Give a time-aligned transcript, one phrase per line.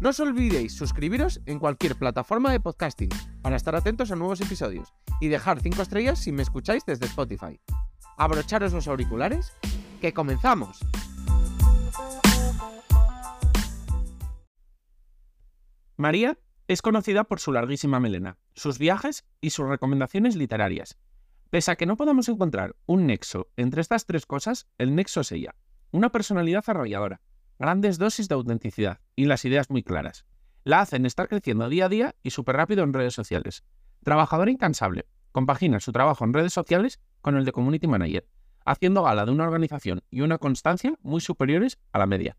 [0.00, 3.10] No os olvidéis suscribiros en cualquier plataforma de podcasting
[3.42, 7.58] para estar atentos a nuevos episodios y dejar 5 estrellas si me escucháis desde Spotify.
[8.16, 9.52] Abrocharos los auriculares,
[10.00, 10.78] que comenzamos.
[15.96, 16.38] María
[16.68, 20.96] es conocida por su larguísima melena, sus viajes y sus recomendaciones literarias.
[21.50, 25.32] Pese a que no podamos encontrar un nexo entre estas tres cosas, el nexo es
[25.32, 25.56] ella,
[25.90, 27.20] una personalidad arrolladora,
[27.58, 30.24] grandes dosis de autenticidad y las ideas muy claras.
[30.64, 33.64] La hacen estar creciendo día a día y súper rápido en redes sociales.
[34.04, 38.28] Trabajadora incansable, compagina su trabajo en redes sociales con el de Community Manager,
[38.64, 42.36] haciendo gala de una organización y una constancia muy superiores a la media.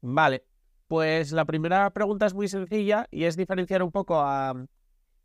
[0.00, 0.44] Vale,
[0.86, 4.54] pues la primera pregunta es muy sencilla y es diferenciar un poco a,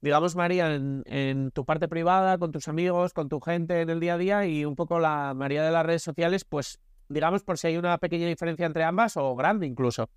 [0.03, 4.15] digamos, María, en, tu parte privada, con tus amigos, con tu gente en el día
[4.15, 7.67] a día y un poco la María de las redes sociales, pues digamos por si
[7.67, 10.09] hay una pequeña diferencia entre ambas o grande incluso.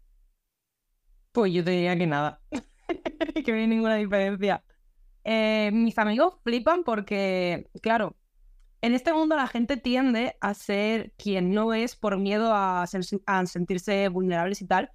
[1.30, 2.40] Pues yo te diría que nada,
[3.44, 4.64] que no hay ninguna diferencia.
[5.22, 8.16] Eh, mis amigos flipan porque, claro,
[8.80, 13.46] en este mundo la gente tiende a ser quien no es por miedo a, a
[13.46, 14.90] sentirse vulnerables y tal.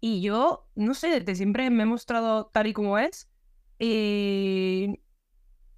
[0.00, 3.29] Y yo, no sé, desde siempre me he mostrado tal y como es
[3.80, 5.00] y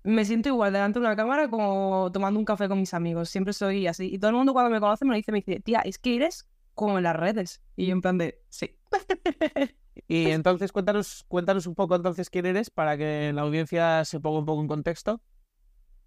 [0.03, 3.31] me siento igual delante de una cámara como tomando un café con mis amigos.
[3.31, 4.13] Siempre soy así.
[4.13, 6.17] Y todo el mundo cuando me conoce me lo dice, me dice, tía, es que
[6.17, 7.63] eres como en las redes.
[7.77, 8.77] Y yo en plan de, sí.
[10.09, 14.41] y entonces cuéntanos, cuéntanos un poco entonces quién eres para que la audiencia se ponga
[14.41, 15.23] un poco en contexto.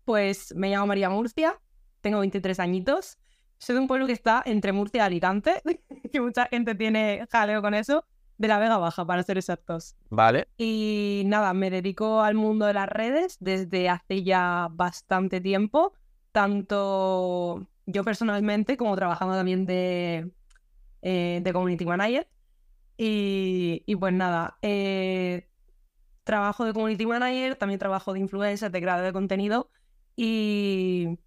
[0.04, 1.62] Pues me llamo María Murcia,
[2.02, 3.18] tengo 23 añitos.
[3.58, 5.62] Soy de un pueblo que está entre Murcia y Alicante,
[6.12, 8.06] que mucha gente tiene jaleo con eso
[8.38, 9.96] de la Vega Baja, para ser exactos.
[10.10, 10.48] Vale.
[10.58, 15.94] Y nada, me dedico al mundo de las redes desde hace ya bastante tiempo,
[16.32, 20.32] tanto yo personalmente como trabajando también de,
[21.02, 22.28] eh, de Community Manager.
[22.98, 25.50] Y, y pues nada, eh,
[26.24, 29.70] trabajo de Community Manager, también trabajo de influencer, de creador de contenido
[30.16, 31.20] y,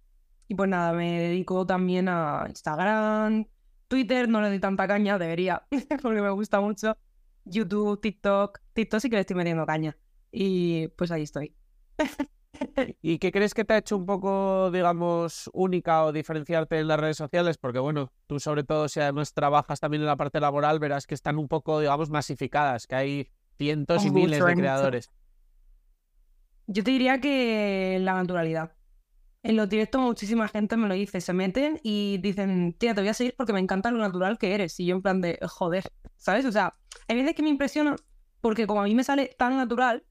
[0.47, 3.45] y pues nada, me dedico también a Instagram,
[3.89, 5.63] Twitter no le doy tanta caña, debería,
[6.01, 6.95] porque me gusta mucho.
[7.43, 9.97] YouTube, TikTok, TikTok sí que le estoy metiendo caña.
[10.31, 11.55] Y pues ahí estoy.
[13.01, 16.99] ¿Y qué crees que te ha hecho un poco, digamos, única o diferenciarte en las
[16.99, 17.57] redes sociales?
[17.57, 21.15] Porque bueno, tú sobre todo si además trabajas también en la parte laboral, verás que
[21.15, 25.11] están un poco, digamos, masificadas, que hay cientos y miles de creadores.
[26.67, 28.73] Yo te diría que la naturalidad.
[29.41, 33.07] En los directos muchísima gente me lo dice, se meten y dicen, tía, te voy
[33.09, 34.79] a seguir porque me encanta lo natural que eres.
[34.79, 35.85] Y yo en plan de, joder,
[36.17, 36.45] ¿sabes?
[36.45, 36.75] O sea,
[37.07, 37.95] hay veces que me impresiona
[38.41, 40.03] porque como a mí me sale tan natural,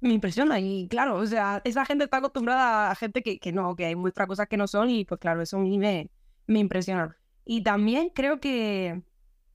[0.00, 0.58] me impresiona.
[0.60, 3.96] Y claro, o sea, esa gente está acostumbrada a gente que, que no, que hay
[3.96, 6.10] muestras cosas que no son y pues claro, eso a mí me,
[6.46, 7.16] me impresiona.
[7.44, 9.02] Y también creo que,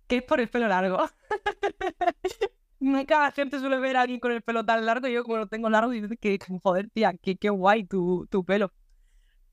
[0.08, 1.00] que es por el pelo largo.
[3.08, 5.08] cada gente suele ver a alguien con el pelo tan largo.
[5.08, 8.44] Yo, como lo tengo largo, y dice que, joder, tía, qué, qué guay tu, tu
[8.44, 8.72] pelo.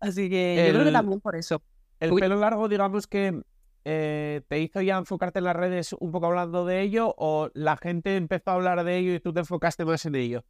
[0.01, 1.63] Así que yo creo que también por eso.
[2.01, 3.41] El pelo largo, digamos que
[3.85, 7.77] eh, te hizo ya enfocarte en las redes un poco hablando de ello, o la
[7.77, 10.45] gente empezó a hablar de ello y tú te enfocaste más en ello.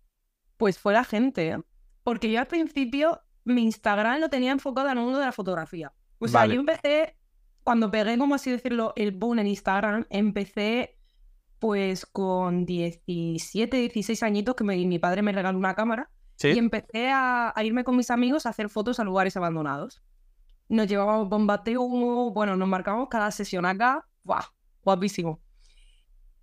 [0.56, 1.58] Pues fue la gente,
[2.02, 5.92] porque yo al principio mi Instagram lo tenía enfocado en el mundo de la fotografía.
[6.18, 7.16] O sea, yo empecé,
[7.64, 10.96] cuando pegué, como así decirlo, el boom en Instagram, empecé
[11.62, 16.10] pues con 17, 16 añitos que mi padre me regaló una cámara
[16.42, 20.02] y empecé a, irme con mis amigos a hacer fotos a lugares abandonados.
[20.68, 21.28] Nos llevábamos
[21.78, 24.42] humo, bueno, nos marcamos cada sesión acá, ¡guau!
[24.82, 25.40] Guapísimo.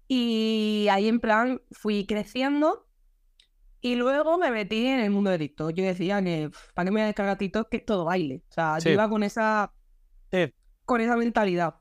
[0.07, 2.88] Y ahí en plan fui creciendo
[3.81, 5.74] y luego me metí en el mundo de TikTok.
[5.74, 7.68] Yo decía que, ¿para qué me voy a descargar TikTok?
[7.68, 8.42] Que es todo baile.
[8.51, 9.74] O sea, yo iba con esa,
[10.86, 11.75] con esa mentalidad,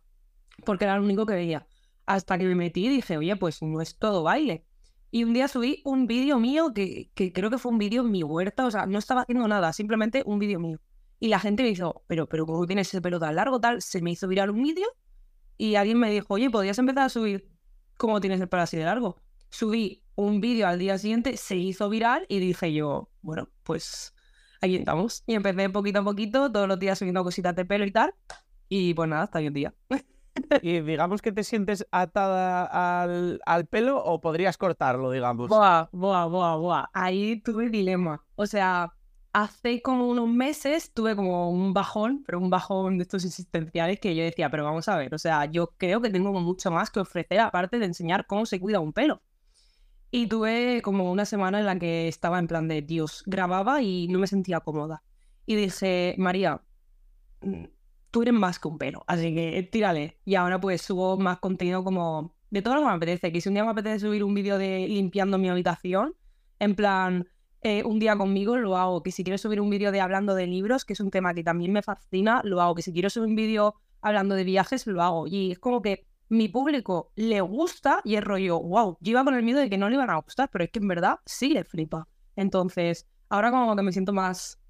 [0.64, 1.68] porque era lo único que veía.
[2.08, 4.64] Hasta que me metí y dije, oye, pues no es todo baile.
[5.10, 8.22] Y un día subí un vídeo mío que, creo que fue un vídeo en mi
[8.22, 10.80] huerta, o sea, no estaba haciendo nada, simplemente un vídeo mío.
[11.20, 13.60] Y la gente me dijo, pero, pero ¿cómo tienes ese pelo tan largo?
[13.60, 14.86] Tal, se me hizo viral un vídeo
[15.58, 17.46] y alguien me dijo, oye, ¿podrías empezar a subir
[17.98, 19.20] cómo tienes el pelo así de largo?
[19.50, 24.14] Subí un vídeo al día siguiente, se hizo viral y dije yo, bueno, pues
[24.62, 25.24] ahí estamos.
[25.26, 28.14] Y empecé poquito a poquito, todos los días subiendo cositas de pelo y tal.
[28.70, 29.74] Y pues nada, hasta hoy en día.
[30.62, 35.48] y digamos que te sientes atada al, al, pelo o podrías cortarlo, digamos.
[35.48, 36.84] Buah, buah, buah, buah.
[36.92, 38.24] Ahí tuve dilema.
[38.36, 38.92] O sea,
[39.32, 44.14] hace como unos meses tuve como un bajón, pero un bajón de estos existenciales que
[44.14, 47.00] yo decía, pero vamos a ver, o sea, yo creo que tengo mucho más que
[47.00, 49.22] ofrecer aparte de enseñar cómo se cuida un pelo.
[50.10, 54.08] Y tuve como una semana en la que estaba en plan de Dios, grababa y
[54.08, 55.02] no me sentía cómoda.
[55.44, 56.62] Y dije, María,
[57.42, 57.64] mm,
[58.10, 60.18] tú eres más que un pelo, así que tírale.
[60.24, 63.32] Y ahora pues subo más contenido como de todo lo que me apetece.
[63.32, 66.14] Que si un día me apetece subir un vídeo de limpiando mi habitación,
[66.58, 67.28] en plan,
[67.62, 69.02] eh, un día conmigo, lo hago.
[69.02, 71.42] Que si quiero subir un vídeo de hablando de libros, que es un tema que
[71.42, 72.74] también me fascina, lo hago.
[72.74, 75.26] Que si quiero subir un vídeo hablando de viajes, lo hago.
[75.26, 79.34] Y es como que mi público le gusta y es rollo, wow, yo iba con
[79.34, 81.48] el miedo de que no le iban a gustar, pero es que en verdad sí
[81.50, 82.06] le flipa.
[82.36, 84.60] Entonces, ahora como que me siento más,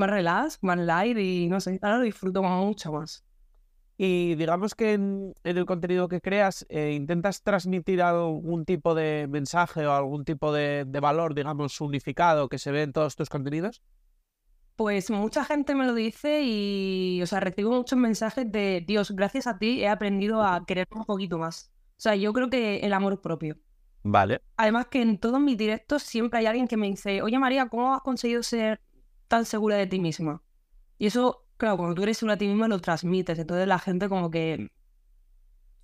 [0.00, 3.24] más relax, más light y no sé, ahora lo disfruto mucho más.
[3.96, 9.86] Y digamos que en, el contenido que creas eh, intentas transmitir algún tipo de mensaje
[9.86, 13.82] o algún tipo de, valor, digamos, unificado que se ve en todos tus contenidos.
[14.76, 19.46] Pues mucha gente me lo dice y, o sea, recibo muchos mensajes de, Dios, gracias
[19.46, 21.70] a ti he aprendido a querer un poquito más.
[21.98, 23.58] O sea, yo creo que el amor propio.
[24.02, 24.40] Vale.
[24.56, 27.94] Además que en todos mis directos siempre hay alguien que me dice, oye María, ¿cómo
[27.94, 28.80] has conseguido ser
[29.30, 30.42] tan segura de ti misma?
[30.98, 34.08] Y eso claro, cuando tú eres segura de ti misma lo transmites, entonces la gente
[34.08, 34.72] como que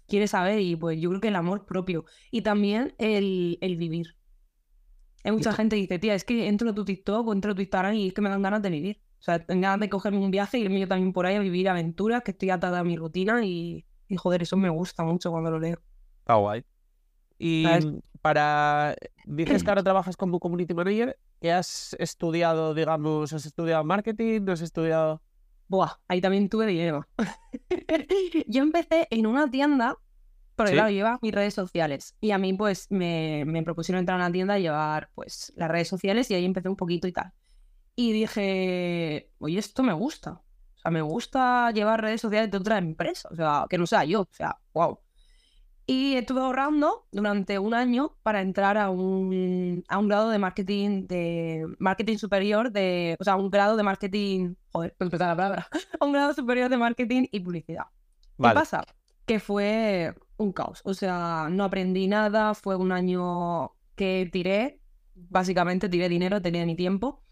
[0.08, 4.16] quiere saber y pues yo creo que el amor propio y también el, vivir.
[5.22, 7.54] Hay mucha gente que dice, tía, es que entro a tu TikTok o entro a
[7.54, 9.00] tu Instagram y es que me dan ganas de vivir.
[9.18, 11.40] O sea, tengo ganas de cogerme un viaje y irme yo también por ahí a
[11.40, 15.30] vivir aventuras, que estoy atada a mi rutina y, y joder, eso me gusta mucho
[15.30, 15.80] cuando lo leo.
[16.20, 16.64] Está guay.
[17.38, 17.66] Y
[18.26, 18.96] para.
[19.24, 21.16] Dices que ahora trabajas como community manager.
[21.40, 23.32] ¿Qué has estudiado, digamos?
[23.32, 24.40] ¿Has estudiado marketing?
[24.44, 25.22] ¿No has estudiado.?
[25.68, 27.06] Buah, ahí también tuve dinero.
[28.48, 29.96] yo empecé en una tienda,
[30.56, 32.16] porque claro, lleva mis redes sociales.
[32.20, 35.70] Y a mí, pues, me, me, propusieron entrar a una tienda y llevar, pues, las
[35.70, 37.32] redes sociales y ahí empecé un poquito y tal.
[37.94, 40.32] Y dije, oye, esto me gusta.
[40.32, 43.28] O sea, me gusta llevar redes sociales de otra empresa.
[43.30, 44.22] O sea, que no sea yo.
[44.22, 44.98] O sea, wow.
[45.86, 51.06] Y estuve ahorrando durante un año para entrar a un, a un grado de marketing,
[51.06, 55.68] de marketing superior, de, o sea, un grado de marketing, joder, empezar la palabra,
[56.00, 57.84] un grado superior de marketing y publicidad.
[58.36, 58.84] ¿Qué pasa?
[59.26, 64.80] Que fue un caos, o sea, no aprendí nada, fue un año que tiré,
[65.14, 67.22] básicamente tiré dinero, tenía mi tiempo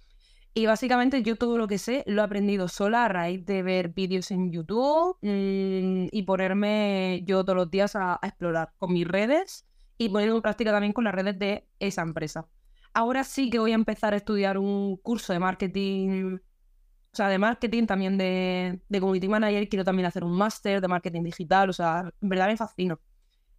[0.56, 3.89] y básicamente yo todo lo que sé lo he aprendido sola a raíz de ver
[3.89, 9.67] vídeos en YouTube mm, y ponerme yo todos los días a, explorar con mis redes
[9.99, 12.47] y ponerlo en práctica también con las redes de esa empresa.
[12.93, 17.39] Ahora sí que voy a empezar a estudiar un curso de marketing, o sea, de
[17.39, 19.69] marketing, también de, de community manager.
[19.69, 23.01] Quiero también hacer un máster de marketing digital, o sea, en verdad me fascino.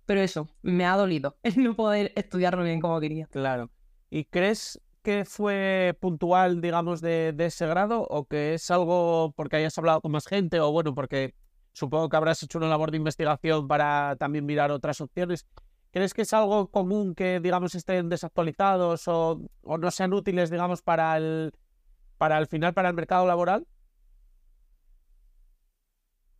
[0.05, 3.27] Pero eso, me ha dolido el no poder estudiarlo bien como quería.
[3.27, 3.69] Claro.
[4.09, 9.77] ¿Y crees que fue puntual, digamos, de, ese grado o que es algo porque hayas
[9.77, 11.35] hablado con más gente o bueno, porque
[11.73, 15.45] supongo que habrás hecho una labor de investigación para también mirar otras opciones?
[15.91, 21.15] ¿Crees que es algo común que, digamos, estén desactualizados o, no sean útiles, digamos, para
[21.17, 21.53] el,
[22.17, 23.67] para el final, para el mercado laboral?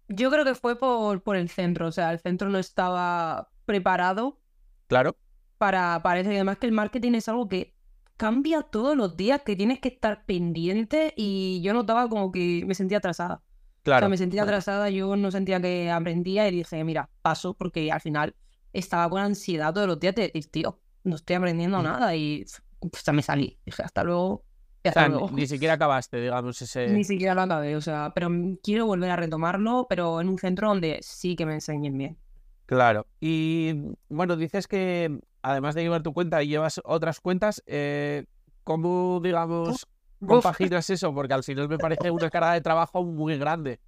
[0.07, 4.39] Yo creo que fue por, por el centro, o sea, el centro no estaba preparado.
[4.87, 5.15] Claro.
[5.59, 7.74] Para, para eso y además que el marketing es algo que
[8.17, 12.75] cambia todos los días, que tienes que estar pendiente y yo notaba como que me
[12.75, 13.41] sentía atrasada.
[13.83, 13.99] Claro.
[13.99, 17.91] O sea, me sentía atrasada, yo no sentía que aprendía y dije, mira, paso porque
[17.91, 18.35] al final
[18.73, 22.45] estaba con ansiedad todos los días de decir, tío, no estoy aprendiendo nada y
[22.79, 23.59] pues, me salí.
[23.65, 24.43] Dije, hasta luego.
[24.83, 25.31] Hasta luego.
[25.31, 26.87] Ni, siquiera acabaste, digamos, ese...
[26.89, 28.29] Ni siquiera lo acabé, o sea, pero
[28.61, 32.17] quiero volver a retomarlo, pero en un centro donde sí que me enseñen bien.
[32.65, 33.07] Claro.
[33.19, 33.73] Y
[34.09, 38.25] bueno, dices que además de llevar tu cuenta y llevas otras cuentas, eh,
[38.63, 39.85] ¿cómo, digamos,
[40.25, 41.13] compaginas eso?
[41.13, 43.79] Porque al final me parece una carga de trabajo muy grande.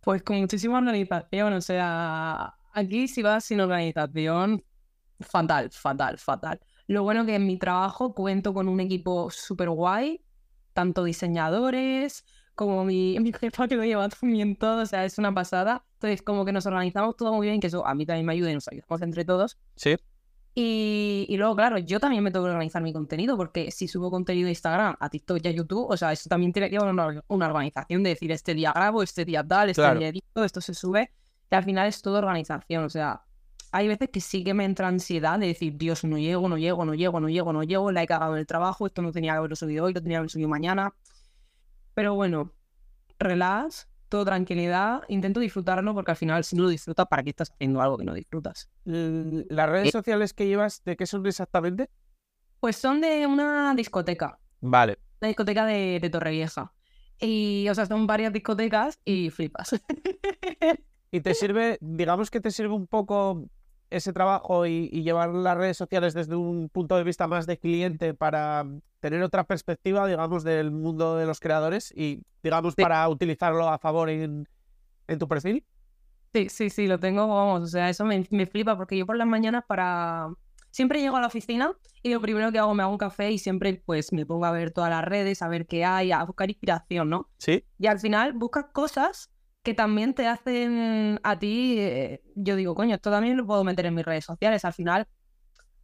[0.00, 4.64] Pues con muchísima organización, o sea, aquí si vas sin organización,
[5.18, 6.60] fatal, fatal, fatal.
[6.86, 10.24] Lo bueno que en mi trabajo cuento con un equipo súper guay,
[10.72, 15.32] tanto diseñadores, como mi, mi jefa que lo lleva también todo, o sea, es una
[15.32, 15.84] pasada.
[15.94, 18.50] Entonces, como que nos organizamos todo muy bien, que eso a mí también me ayuda
[18.50, 19.58] y nos ayudamos entre todos.
[19.76, 19.96] Sí.
[20.54, 24.10] Y, y, luego, claro, yo también me tengo que organizar mi contenido, porque si subo
[24.10, 26.90] contenido a Instagram, a TikTok y a YouTube, o sea, eso también tiene que haber
[26.90, 30.60] una, una, organización de decir, este día grabo, este día tal, este día edito, esto
[30.60, 31.10] se sube,
[31.50, 33.22] y al final es todo organización, o sea,
[33.72, 36.84] hay veces que sí que me entra ansiedad de decir, Dios, no llego, no llego,
[36.84, 39.32] no llego, no llego, no llego, la he cagado en el trabajo, esto no tenía
[39.32, 40.92] que haberlo subido hoy, lo tenía que haber subido mañana.
[41.94, 42.52] Pero bueno,
[43.18, 47.50] relax, todo tranquilidad, intento disfrutarlo porque al final si no lo disfrutas, ¿para qué estás
[47.50, 48.70] haciendo algo que no disfrutas?
[48.84, 49.92] ¿Las redes Eh.
[49.92, 51.88] sociales que llevas, de qué son exactamente?
[52.60, 54.98] Pues son de una discoteca, Vale.
[55.20, 56.72] la discoteca de, de Torrevieja.
[57.20, 59.70] Y, o sea, son varias discotecas y flipas.
[61.10, 63.48] ¿Y te sirve, digamos que te sirve un poco
[63.96, 67.58] ese trabajo y, y llevar las redes sociales desde un punto de vista más de
[67.58, 68.66] cliente para
[69.00, 72.82] tener otra perspectiva, digamos, del mundo de los creadores y, digamos, Sí.
[72.82, 74.48] para utilizarlo a favor en,
[75.08, 75.64] en tu perfil?
[76.32, 79.16] Sí, sí, sí, lo tengo, vamos, o sea, eso me, me flipa porque yo por
[79.16, 80.28] las mañanas para...
[80.70, 83.38] Siempre llego a la oficina y lo primero que hago me hago un café y
[83.38, 86.48] siempre pues me pongo a ver todas las redes, a ver qué hay, a buscar
[86.48, 87.28] inspiración, ¿no?
[87.36, 87.62] Sí.
[87.78, 89.30] Y al final buscas cosas
[89.62, 93.86] que también te hacen a ti, eh, yo digo, coño, esto también lo puedo meter
[93.86, 95.06] en mis redes sociales, al final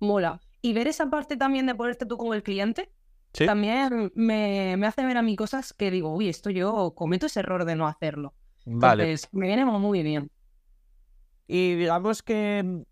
[0.00, 0.40] mola.
[0.62, 2.90] Y ver esa parte también de ponerte tú con el cliente,
[3.34, 3.44] Sí.
[3.46, 7.40] también me, me hace ver a mí cosas que digo, uy, esto yo cometo ese
[7.40, 8.34] error de no hacerlo.
[8.64, 9.04] Vale.
[9.04, 10.30] Entonces, me viene muy bien.
[11.46, 12.82] Y digamos que mm,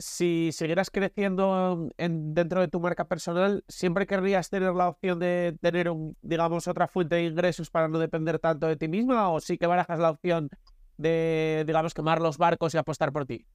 [0.00, 5.56] si siguieras creciendo en, dentro de tu marca personal, siempre querrías tener la opción de
[5.60, 9.40] tener, un, digamos, otra fuente de ingresos para no depender tanto de ti misma, o
[9.40, 10.48] sí que barajas la opción
[10.96, 13.46] de, digamos, quemar los barcos y apostar por ti.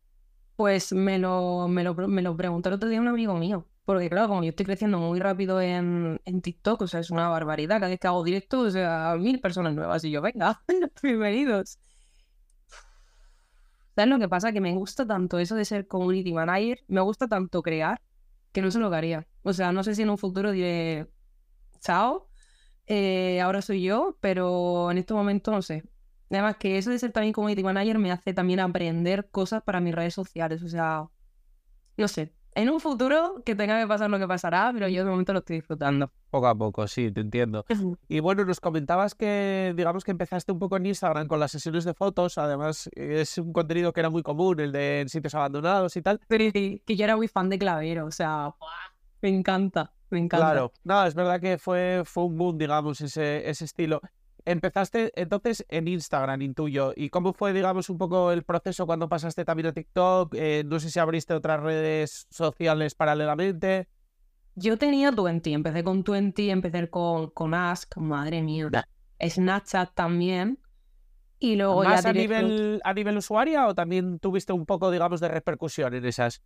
[0.55, 3.67] Pues me lo, me lo, me lo preguntó el otro día un amigo mío.
[3.83, 7.29] Porque claro, como yo estoy creciendo muy rápido en, en TikTok, o sea, es una
[7.29, 7.75] barbaridad.
[7.75, 10.03] Cada vez que hago directo, o sea, mil personas nuevas.
[10.03, 10.63] Y yo, venga,
[11.03, 11.77] bienvenidos.
[13.95, 14.51] ¿Sabes lo que pasa?
[14.51, 18.01] Que me gusta tanto eso de ser community manager, me gusta tanto crear,
[18.51, 19.27] que no sé lo haría.
[19.43, 21.07] O sea, no sé si en un futuro diré,
[21.81, 22.29] chao,
[22.87, 25.83] eh, ahora soy yo, pero en este momento no sé.
[26.29, 29.95] Además que eso de ser también community manager me hace también aprender cosas para mis
[29.95, 30.63] redes sociales.
[30.63, 31.07] O sea,
[31.97, 32.33] no sé.
[32.55, 35.39] En un futuro que tenga que pasar lo que pasará, pero yo de momento lo
[35.39, 36.09] estoy disfrutando.
[36.29, 37.65] Poco a poco, sí, te entiendo.
[38.07, 41.83] Y bueno, nos comentabas que, digamos que empezaste un poco en Instagram con las sesiones
[41.83, 45.97] de fotos, además es un contenido que era muy común, el de en sitios abandonados
[45.97, 46.21] y tal.
[46.29, 48.53] Pero que yo era muy fan de Clavero, o sea,
[49.21, 50.51] me encanta, me encanta.
[50.51, 53.99] Claro, no, es verdad que fue, fue un boom, digamos, ese, ese estilo.
[54.45, 56.93] Empezaste entonces en Instagram, intuyo.
[56.95, 60.35] ¿Y cómo fue, digamos, un poco el proceso cuando pasaste también a TikTok?
[60.35, 63.87] Eh, no sé si abriste otras redes sociales paralelamente.
[64.53, 68.69] Yo tenía Twenty, empecé con Twenty, empecé con, con Ask, madre mía.
[69.19, 70.59] Snapchat también.
[71.39, 74.91] Y luego ya ¿Más a directo- nivel, a nivel usuaria o también tuviste un poco,
[74.91, 76.41] digamos, de repercusión en esas?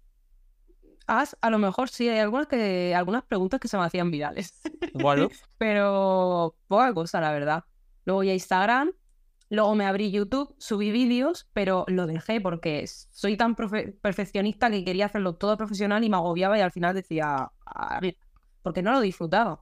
[1.06, 4.60] Ask, a lo mejor sí, hay algunas, que, algunas preguntas que se me hacían virales.
[4.94, 5.28] Bueno,
[5.58, 7.64] pero poca cosa, la verdad.
[8.10, 8.92] Luego ya Instagram,
[9.52, 14.84] luego me abrí YouTube, subí vídeos, pero lo dejé porque soy tan profe- perfeccionista que
[14.84, 18.18] quería hacerlo todo profesional y me agobiaba y al final decía, "Ah, mira",
[18.64, 19.62] porque no lo disfrutaba.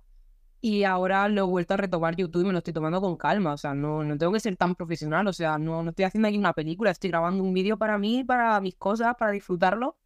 [0.61, 3.51] Y ahora lo he vuelto a retomar YouTube y me lo estoy tomando con calma,
[3.51, 6.29] o sea, no, no tengo que ser tan profesional, o sea, no, no estoy haciendo
[6.29, 9.97] aquí una película, estoy grabando un vídeo para mí, para mis cosas, para disfrutarlo.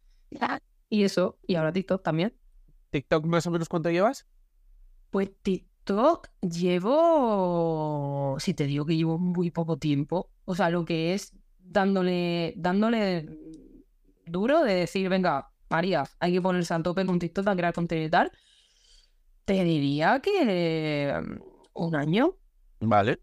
[0.90, 2.36] Y eso, y ahora TikTok también.
[2.90, 4.26] TikTok más o menos cuánto llevas?
[5.10, 5.30] Pues
[5.84, 11.32] TikTok llevo, si te digo que llevo muy poco tiempo, o sea, lo que es
[11.58, 13.28] dándole, dándole
[14.24, 18.06] duro de decir, venga, María, hay que ponerse al tope con TikTok a crear contenido
[18.06, 18.30] y tal,
[19.44, 21.40] te diría que mm,
[21.74, 22.36] un año
[22.78, 23.20] Vale.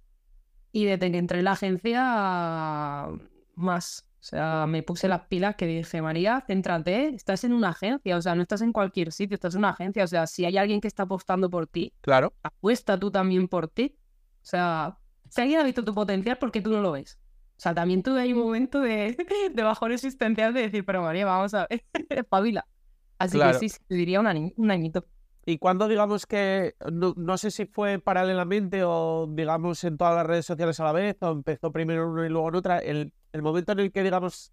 [0.74, 3.08] y desde que entré en la agencia
[3.56, 4.06] más.
[4.20, 8.22] O sea, me puse las pilas que dije, María, céntrate, estás en una agencia, o
[8.22, 10.82] sea, no estás en cualquier sitio, estás en una agencia, o sea, si hay alguien
[10.82, 12.34] que está apostando por ti, Claro.
[12.44, 13.96] apuesta tú también por ti.
[14.42, 14.98] O sea,
[15.30, 17.18] si alguien ha visto tu potencial, ¿por qué tú no lo ves?
[17.58, 19.16] O sea, también tuve ahí un momento de,
[19.54, 22.66] de bajón existencial de decir, pero María, vamos a ver, espabila.
[23.18, 23.58] Así Claro.
[23.60, 24.28] que sí, te diría un
[24.72, 25.06] añito.
[25.46, 30.26] Y cuando digamos que, no, no sé si fue paralelamente o digamos en todas las
[30.28, 33.14] redes sociales a la vez, o empezó primero en una y luego en otra, el,
[33.34, 34.52] el momento en el que digamos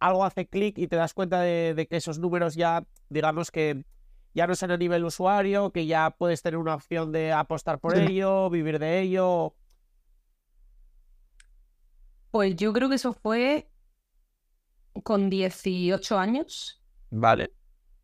[0.00, 3.84] algo hace clic y te das cuenta de, de que esos números ya, digamos que
[4.34, 7.96] ya no son a nivel usuario, que ya puedes tener una opción de apostar por
[7.96, 8.02] Sí.
[8.02, 9.54] ello, vivir de ello.
[12.30, 13.70] Pues yo creo que eso fue
[15.02, 16.82] con 18 años.
[17.10, 17.52] Vale.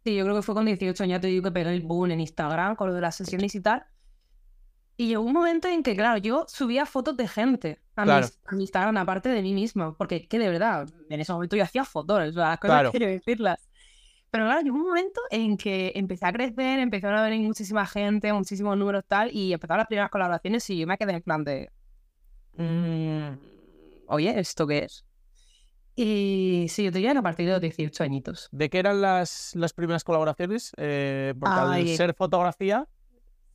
[0.04, 2.20] Sí, yo creo que fue con 18 años, te digo que pegué el boom en
[2.20, 3.84] Instagram con lo de las sesiones y tal.
[4.96, 8.26] Y llegó un momento en que, claro, yo subía fotos de gente a, mi, Claro.
[8.46, 11.64] a mi Instagram, aparte de mí misma, porque que de verdad, en ese momento yo
[11.64, 12.90] hacía fotos, o sea, las cosas Claro.
[12.92, 13.68] quiero decirlas.
[14.30, 18.32] Pero claro, llegó un momento en que empecé a crecer, empezaron a venir muchísima gente,
[18.32, 21.70] muchísimos números tal, y empezaron las primeras colaboraciones y yo me quedé en plan de...
[22.56, 23.36] "Mm,
[24.06, 25.04] Oye, ¿esto qué es?
[25.96, 28.48] Y sí, yo te que a partir de los 18 añitos.
[28.50, 30.72] ¿De qué eran las, las primeras colaboraciones?
[30.76, 31.96] Eh, porque al Ay.
[31.96, 32.86] ser fotografía,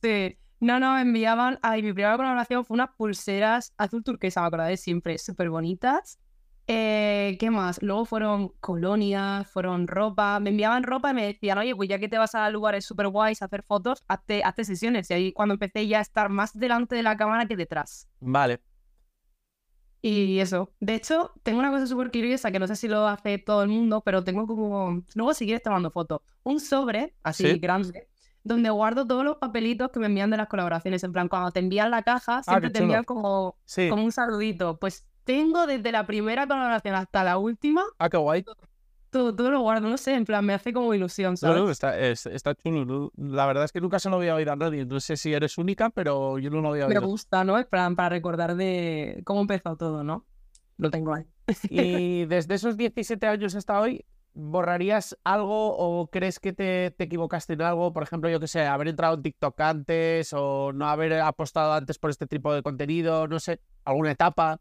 [0.02, 1.58] Sí, No, no, me enviaban.
[1.62, 6.18] Ay, mi primera colaboración fue unas pulseras azul turquesa, me acordaré siempre, súper bonitas.
[6.66, 7.82] Eh, ¿Qué más?
[7.82, 10.38] Luego fueron colonias, fueron ropa.
[10.38, 13.08] Me enviaban ropa y me decían, oye, pues ya que te vas a lugares súper
[13.08, 15.10] guays a hacer fotos, hazte, hazte sesiones.
[15.10, 18.08] Y ahí cuando empecé ya a estar más delante de la cámara que detrás.
[18.20, 18.60] Vale.
[20.02, 20.72] Y eso.
[20.80, 23.68] De hecho, tengo una cosa súper curiosa que no sé si lo hace todo el
[23.68, 25.02] mundo, pero tengo como.
[25.14, 26.22] Luego, si quieres, te mando foto.
[26.42, 27.58] Un sobre, así Sí.
[27.58, 28.08] grande,
[28.44, 31.04] donde guardo todos los papelitos que me envían de las colaboraciones.
[31.04, 33.88] En plan, cuando te envían la caja, Ah, siempre te envían como, Sí.
[33.90, 34.78] como un saludito.
[34.78, 38.44] Pues tengo desde la primera colaboración hasta la última, Ah, qué guay.
[39.10, 39.88] todo, todo lo guardo.
[39.88, 41.56] No sé, en plan, me hace como ilusión, ¿sabes?
[41.62, 43.12] no, está, es- está chulo.
[43.16, 44.86] La verdad es que nunca se lo había oído a nadie.
[44.86, 47.08] No sé si eres única, pero yo no lo había me oído.
[47.08, 47.58] gusta, ¿no?
[47.58, 50.24] En plan, para recordar de cómo empezó todo, ¿no?
[50.78, 51.24] Lo tengo ahí.
[51.68, 57.54] Y desde esos 17 años hasta hoy, ¿borrarías algo o crees que te, te equivocaste
[57.54, 57.92] en algo?
[57.92, 61.98] Por ejemplo, yo qué sé, haber entrado en TikTok antes o no haber apostado antes
[61.98, 64.60] por este tipo de contenido, no sé, alguna etapa.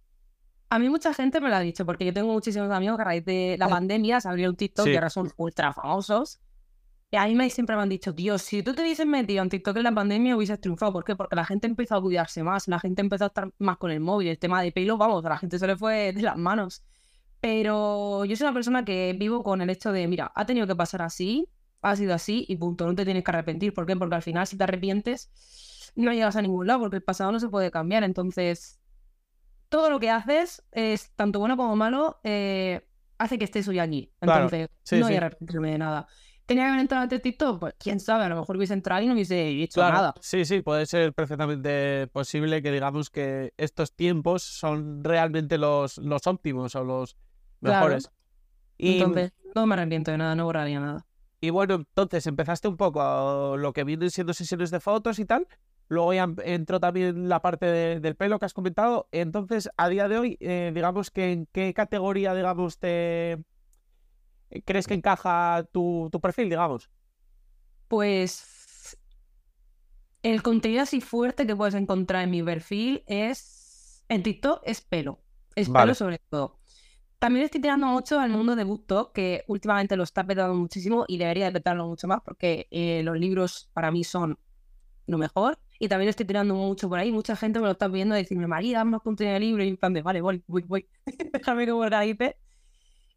[0.72, 3.06] A mí mucha gente me lo ha dicho, porque yo tengo muchísimos amigos que a
[3.06, 4.92] raíz de la pandemia se abrieron TikTok Sí.
[4.92, 6.40] y ahora son ultra famosos.
[7.12, 9.50] Y a mí me, siempre me han dicho, Dios, si tú te hubieses metido en
[9.50, 10.94] TikTok en la pandemia hubieses triunfado.
[10.94, 11.16] ¿Por qué?
[11.16, 14.00] Porque la gente empezó a cuidarse más, la gente empezó a estar más con el
[14.00, 16.84] móvil, el tema de pelo, vamos, a la gente se le fue de las manos.
[17.42, 20.76] Pero yo soy una persona que vivo con el hecho de, mira, ha tenido que
[20.76, 21.48] pasar así,
[21.82, 23.74] ha sido así y punto, no te tienes que arrepentir.
[23.74, 23.96] ¿Por qué?
[23.96, 27.40] Porque al final si te arrepientes no llegas a ningún lado porque el pasado no
[27.40, 28.04] se puede cambiar.
[28.04, 28.80] Entonces,
[29.70, 32.86] todo lo que haces es tanto bueno como malo, eh,
[33.18, 34.12] hace que estés hoy aquí.
[34.20, 35.18] Claro, Entonces, sí, no hay sí.
[35.18, 36.08] arrepentirme de nada.
[36.46, 37.60] ¿Tenía que haber entrado antes TikTok?
[37.60, 40.16] Pues quién sabe, a lo mejor hubiese entrado y no hubiese hecho Claro, nada.
[40.20, 46.26] sí, sí, puede ser perfectamente posible que digamos que estos tiempos son realmente los, los
[46.26, 47.18] óptimos o los
[47.62, 47.86] Claro.
[47.88, 48.10] mejores.
[48.78, 51.06] Y, Entonces, no me arrepiento de nada, no borraría nada.
[51.42, 55.26] y bueno, entonces empezaste un poco a lo que vienen siendo sesiones de fotos y
[55.26, 55.48] tal.
[55.88, 59.08] Luego ya entró también la parte de- del pelo que has comentado.
[59.12, 63.32] Entonces, a día de hoy, eh, digamos que en qué categoría, digamos, te
[64.52, 66.90] eh, crees que encaja tu, tu perfil, digamos.
[67.88, 68.98] Pues
[70.22, 75.22] el contenido así fuerte que puedes encontrar en mi perfil es en TikTok es pelo.
[75.56, 75.86] Es Vale.
[75.86, 76.59] pelo sobre todo.
[77.20, 81.18] También estoy tirando mucho al mundo de BookTok, que últimamente lo está petando muchísimo y
[81.18, 84.40] debería de petarlo mucho más porque eh, los libros para mí son
[85.06, 85.60] lo mejor.
[85.80, 87.12] Y también estoy tirando mucho por ahí.
[87.12, 89.64] Mucha gente me lo está pidiendo de decirme, María, dame más contenido de libro.
[89.64, 90.88] Y en de, vale, voy, voy, voy.
[91.34, 92.38] Déjame que organice.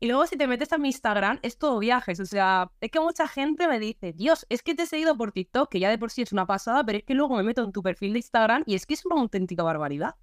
[0.01, 2.19] Y luego si te metes a mi Instagram, es todo viajes.
[2.19, 5.31] O sea, es que mucha gente me dice, Dios, es que te he seguido por
[5.31, 7.63] TikTok, que ya de por sí es una pasada, pero es que luego me meto
[7.63, 10.17] en tu perfil de Instagram y es que es una auténtica barbaridad.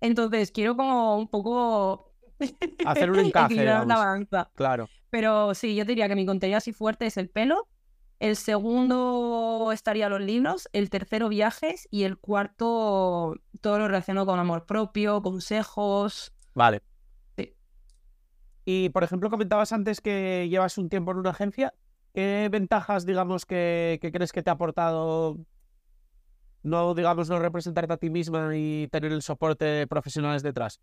[0.00, 2.05] Entonces quiero como un poco...
[2.84, 4.50] Hacer un encaje, la balanza.
[4.54, 4.88] Claro.
[5.10, 7.68] Pero sí, yo diría que mi contenido así fuerte es el pelo.
[8.18, 14.38] El segundo estaría los libros, el tercero viajes y el cuarto todo lo relacionado con
[14.38, 16.32] amor propio, consejos.
[16.54, 16.82] Vale.
[17.36, 17.54] Sí.
[18.64, 21.74] Y, por ejemplo, comentabas antes que llevas un tiempo en una agencia.
[22.14, 25.36] ¿Qué ventajas, digamos, que, que crees que te ha aportado
[26.66, 30.80] no, digamos, no representarte a ti misma y tener el soporte de profesionales detrás?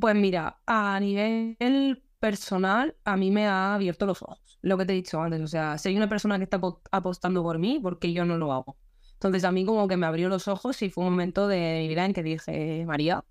[0.00, 4.92] Pues mira, a nivel personal, a mí me ha abierto los ojos, lo que te
[4.92, 5.40] he dicho antes.
[5.42, 8.52] O sea, soy una persona que está apo- apostando por mí porque yo no lo
[8.52, 8.78] hago.
[9.14, 11.88] Entonces a mí como que me abrió los ojos y fue un momento de mi
[11.88, 13.24] vida en que dije, María,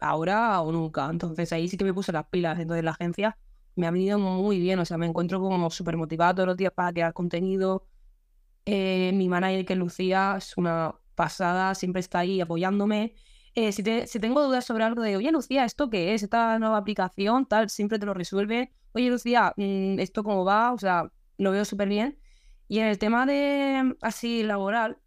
[0.00, 1.08] ahora o nunca.
[1.10, 2.58] Entonces ahí sí que me puse las pilas.
[2.60, 3.38] Entonces la agencia
[3.76, 4.78] me ha venido muy bien.
[4.80, 7.86] O sea, me encuentro como súper motivada todos los días para crear contenido.
[8.66, 13.14] Eh, mi manager, que Lucía, es una pasada, siempre está ahí apoyándome.
[13.54, 16.22] Eh, si, te- si tengo dudas sobre algo de, oye Lucía, ¿esto qué es?
[16.22, 18.72] Esta nueva aplicación, tal, siempre te lo resuelve.
[18.92, 20.72] Oye Lucía, mm, ¿esto cómo va?
[20.72, 22.18] O sea, lo veo súper bien.
[22.68, 24.98] Y en el tema de así laboral,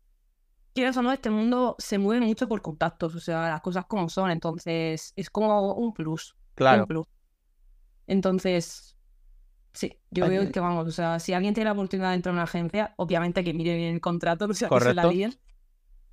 [0.74, 4.10] quieras o no, este mundo se mueve mucho por contactos, o sea, las cosas como
[4.10, 6.36] son, entonces es como un plus.
[6.82, 7.08] un plus.
[8.08, 8.98] Entonces,
[9.72, 10.40] sí, yo Oye.
[10.40, 12.94] veo que vamos, o sea, si alguien tiene la oportunidad de entrar a una agencia,
[12.98, 15.12] obviamente que mire bien el contrato, no sea que se la Correcto.
[15.12, 15.34] líen.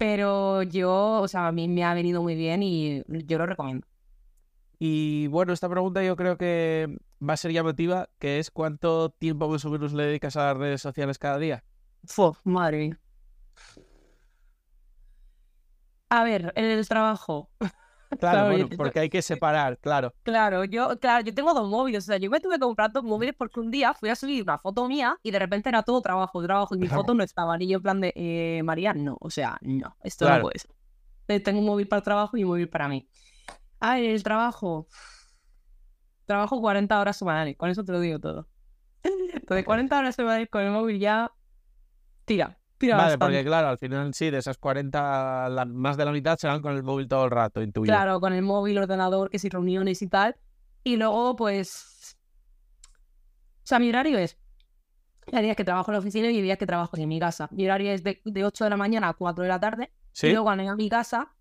[0.00, 3.86] Pero yo, o sea, a mí me ha venido muy bien y yo lo recomiendo.
[4.78, 9.46] Y bueno, esta pregunta yo creo que va a ser llamativa, que es ¿cuánto tiempo
[9.46, 11.64] más o menos le dedicas a las redes sociales cada día?
[12.06, 13.00] Fo, madre mía.
[16.08, 17.50] A ver, en el trabajo.
[18.18, 20.12] Claro, bueno, porque hay que separar, claro.
[20.22, 23.04] Claro, yo, claro, yo tengo dos móviles, o sea, yo me tuve que comprar dos
[23.04, 26.00] móviles porque un día fui a subir una foto mía y de repente era todo
[26.00, 27.02] trabajo, trabajo, y mis Claro.
[27.02, 27.62] fotos no estaban.
[27.62, 30.38] Y yo en plan de, eh, María, no, o sea, no, esto Claro.
[30.38, 30.70] no puede ser.
[31.22, 33.08] Entonces, Tengo un móvil para el trabajo y un móvil para mí.
[33.78, 34.88] A ver, el trabajo.
[36.26, 38.48] Trabajo 40 horas semanales, con eso te lo digo todo.
[39.34, 41.32] Entonces, 40 horas semanales con el móvil ya
[42.24, 42.59] tira.
[42.88, 46.76] Vale, porque claro, al final sí, de esas 40, más de la mitad serán con
[46.76, 47.86] el móvil todo el rato, intuyo.
[47.86, 50.36] Claro, con el móvil, ordenador, que si reuniones y tal.
[50.82, 52.16] Y luego, pues.
[53.62, 54.36] O sea, mi horario es.
[55.32, 57.48] Hay días que trabajo en la oficina y hay días que trabajo en mi casa.
[57.52, 59.92] Mi horario es de, de 8 de la mañana a 4 de la tarde.
[60.22, 61.32] Y luego cuando llego a mi casa,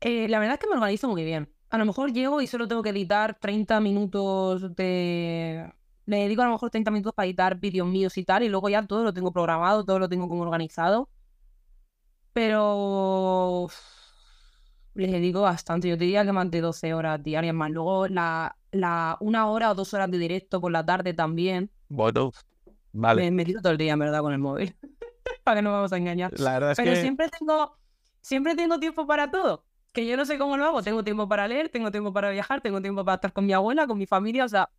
[0.00, 1.48] eh, la verdad es que me organizo muy bien.
[1.70, 5.72] A lo mejor llego y solo tengo que editar 30 minutos de
[6.08, 8.70] le dedico a lo mejor 30 minutos para editar vídeos míos y tal, y luego
[8.70, 11.10] ya todo lo tengo programado, todo lo tengo como organizado.
[12.32, 13.68] Pero
[14.94, 15.86] les dedico bastante.
[15.86, 17.70] Yo te diría que más de 12 horas diarias más.
[17.70, 21.70] Luego la, la una hora o dos horas de directo por la tarde también.
[21.90, 22.32] Bueno,
[22.92, 23.30] vale.
[23.30, 24.74] Me, todo el día, en verdad, con el móvil.
[25.44, 26.32] para que no vamos a engañar.
[26.40, 27.76] La verdad es Pero siempre tengo,
[28.22, 29.66] siempre tengo tiempo para todo.
[29.92, 30.82] Que yo no sé cómo lo hago.
[30.82, 33.86] Tengo tiempo para leer, tengo tiempo para viajar, tengo tiempo para estar con mi abuela,
[33.86, 34.46] con mi familia.
[34.46, 34.70] O sea,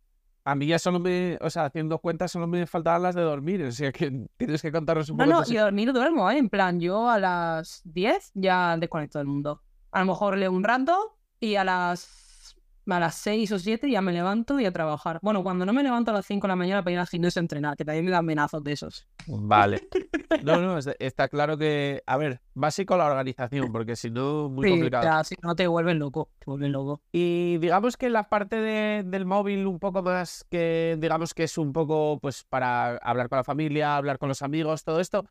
[0.44, 3.62] a mí ya solo me, o sea, haciendo cuentas solo me faltaban las de dormir,
[3.64, 5.30] o sea que tienes que contarnos un poco.
[5.30, 6.38] No, no, y dormir duermo, ¿eh?
[6.38, 9.62] En plan, yo a las 10 ya desconecto del mundo.
[9.92, 12.19] A lo mejor leo un rato y a las
[12.86, 15.18] a las 6 o 7 ya me levanto y a trabajar.
[15.22, 17.40] Bueno, cuando no me levanto a las 5 de la mañana para ir al gimnasio
[17.40, 19.06] a entrenar, que también me dan amenazos de esos.
[19.26, 19.88] Vale.
[20.44, 25.02] No, no, está claro que, a ver, básico la organización, porque si no, muy complicado.
[25.02, 27.02] Ya, si no te vuelven loco, te vuelven loco.
[27.10, 31.72] Y digamos que la parte del móvil un poco más que, digamos que es un
[31.72, 35.24] poco, pues, para hablar con la familia, hablar con los amigos, todo esto,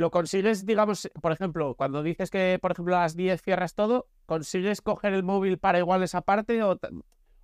[0.00, 4.08] lo consigues, digamos, por ejemplo, cuando dices que, por ejemplo, a las 10 cierras todo,
[4.24, 6.78] ¿consigues coger el móvil para igual esa parte o,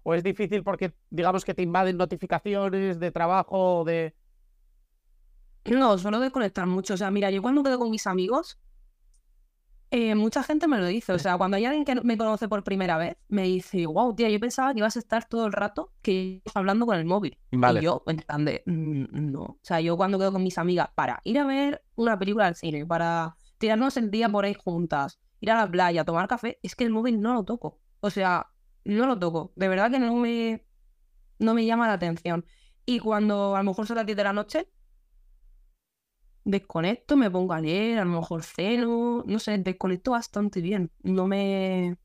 [0.02, 4.14] o es difícil porque, digamos, que te invaden notificaciones de trabajo de...
[5.66, 6.94] No, suelo desconectar mucho.
[6.94, 8.58] O sea, mira, yo cuando quedo con mis amigos,
[9.90, 11.12] eh, mucha gente me lo dice.
[11.12, 14.28] O sea, cuando hay alguien que me conoce por primera vez, me dice, wow, tía,
[14.28, 17.38] yo pensaba que ibas a estar todo el rato que hablando con el móvil.
[17.50, 19.42] Y yo, en plan de, mm, no.
[19.42, 22.56] O sea, yo cuando quedo con mis amigas para ir a ver una película al
[22.56, 26.74] cine, para tirarnos el día por ahí juntas, ir a la playa, tomar café, es
[26.74, 27.80] que el móvil no lo toco.
[28.00, 28.50] O sea,
[28.84, 29.52] no lo toco.
[29.56, 30.66] De verdad que no me,
[31.38, 32.44] no me llama la atención.
[32.84, 34.68] Y cuando a lo mejor son las 10 de la noche,
[36.46, 40.90] desconecto, me pongo a leer, a lo mejor ceno, no sé, desconecto bastante bien.
[41.02, 41.98] No me...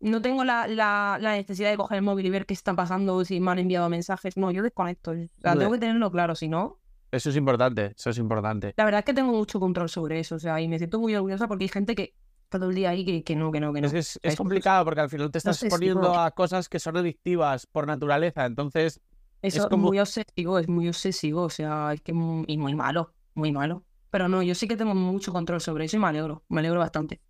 [0.00, 3.40] No tengo la, la, necesidad de coger el móvil y ver qué está pasando, si
[3.40, 4.36] me han enviado mensajes.
[4.36, 5.12] No, yo desconecto.
[5.12, 6.78] O sea, tengo que tenerlo claro, si no...
[7.12, 8.74] Eso es importante, eso es importante.
[8.76, 11.14] La verdad es que tengo mucho control sobre eso, o sea, y me siento muy
[11.14, 12.14] orgullosa porque hay gente que
[12.48, 13.86] todo el día ahí que, que no, que no, que no.
[13.86, 17.86] Es, es, complicado porque al final te estás exponiendo a cosas que son adictivas por
[17.86, 19.00] naturaleza, entonces
[19.42, 19.88] eso es como...
[19.88, 23.84] muy obsesivo, es muy obsesivo, o sea, es que muy, y muy malo, muy malo.
[24.10, 26.80] Pero no, yo sí que tengo mucho control sobre eso y me alegro, me alegro
[26.80, 27.20] bastante.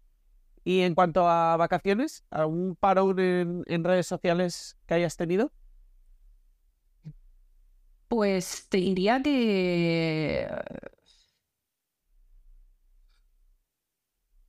[0.65, 5.53] Y en cuanto a vacaciones, ¿algún parón en, en redes sociales que hayas tenido?
[8.09, 10.47] Pues te diría que...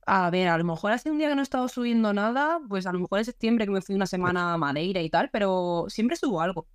[0.06, 2.86] A ver, a lo mejor hace un día que no he estado subiendo nada, pues
[2.86, 5.84] a lo mejor en septiembre que me fui una semana a Madeira y tal, pero
[5.88, 6.66] siempre subo algo.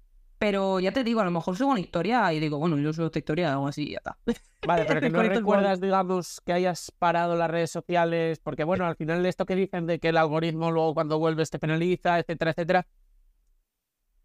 [0.44, 3.06] Pero ya te digo, a lo mejor subo una historia y digo, bueno, yo subo
[3.06, 4.18] esta historia o así y ya está.
[4.68, 8.98] Vale, pero que no recuerdas, digamos, que hayas parado las redes sociales, porque bueno, al
[8.98, 12.86] final esto que dicen de que el algoritmo luego cuando vuelves te penaliza, etcétera, etcétera.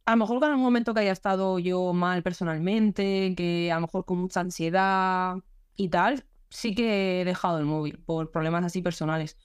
[0.07, 3.83] A lo mejor en un momento que haya estado yo mal personalmente, que a lo
[3.83, 5.37] mejor con mucha ansiedad
[5.77, 9.37] y tal, sí que he dejado el móvil por problemas así personales.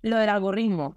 [0.00, 0.96] Lo del algoritmo,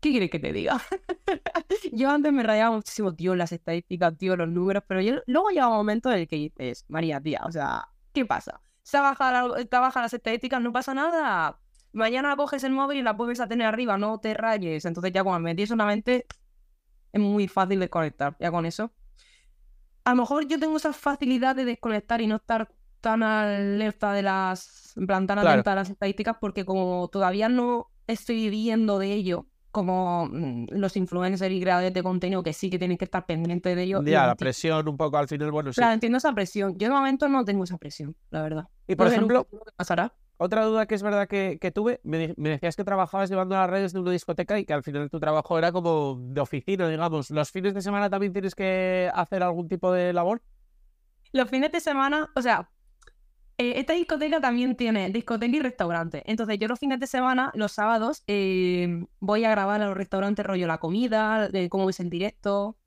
[0.00, 0.80] ¿qué quieres que te diga?
[1.92, 5.68] yo antes me rayaba muchísimo, tío, las estadísticas, tío, los números, pero yo, luego llega
[5.68, 8.60] un momento en el que dices, María, tía, o sea, ¿qué pasa?
[8.82, 11.60] Se baja, las estadísticas, no pasa nada.
[11.92, 14.84] Mañana coges el móvil y la puedes a tener arriba, no te rayes.
[14.84, 16.26] Entonces ya cuando metí solamente
[17.12, 18.92] es muy fácil desconectar, ya con eso.
[20.04, 24.22] A lo mejor yo tengo esa facilidad de desconectar y no estar tan alerta de
[24.22, 29.12] las, en plan, tan atenta a las estadísticas porque como todavía no estoy viviendo de
[29.12, 33.26] ello, como mm, los influencers y creadores de contenido que sí que tienen que estar
[33.26, 34.02] pendientes de ello.
[34.02, 35.80] Ya, la presión un poco al final, bueno, sí.
[35.80, 36.76] Claro, entiendo esa presión.
[36.78, 38.68] Yo de momento no tengo esa presión, la verdad.
[38.86, 40.14] Y por ejemplo, ¿qué pasará?
[40.42, 44.00] Otra duda que es verdad que, tuve, me, decías que trabajabas llevando las redes de
[44.00, 47.30] una discoteca y que al final tu trabajo era como de oficina, digamos.
[47.30, 50.40] ¿Los fines de semana también tienes que hacer algún tipo de labor?
[51.32, 52.70] Los fines de semana, o sea,
[53.60, 56.22] eh, esta discoteca también tiene discoteca y restaurante.
[56.24, 60.46] Entonces yo los fines de semana, los sábados, eh, voy a grabar a los restaurantes
[60.46, 62.78] rollo la comida, cómo es el directo.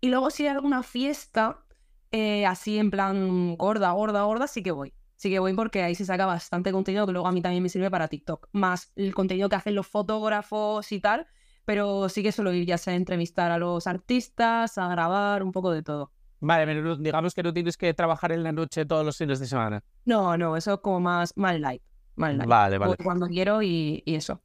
[0.00, 1.64] Y luego si hay alguna fiesta,
[2.12, 4.94] eh, así en plan gorda, gorda, gorda, sí que voy.
[5.16, 7.68] Sí que voy porque ahí se saca bastante contenido que luego a mí también me
[7.68, 8.48] sirve para TikTok.
[8.52, 11.26] Más el contenido que hacen los fotógrafos y tal.
[11.66, 15.52] Pero sí que suelo ir ya sea a entrevistar a los artistas, a grabar, un
[15.52, 16.10] poco de todo.
[16.40, 19.46] Vale, pero digamos que no tienes que trabajar en la noche todos los fines de
[19.46, 19.84] semana.
[20.06, 21.82] No, no, eso es como más, más light.
[22.16, 22.48] Más light.
[22.48, 22.96] Vale, vale.
[23.02, 24.40] Cuando quiero y, y eso.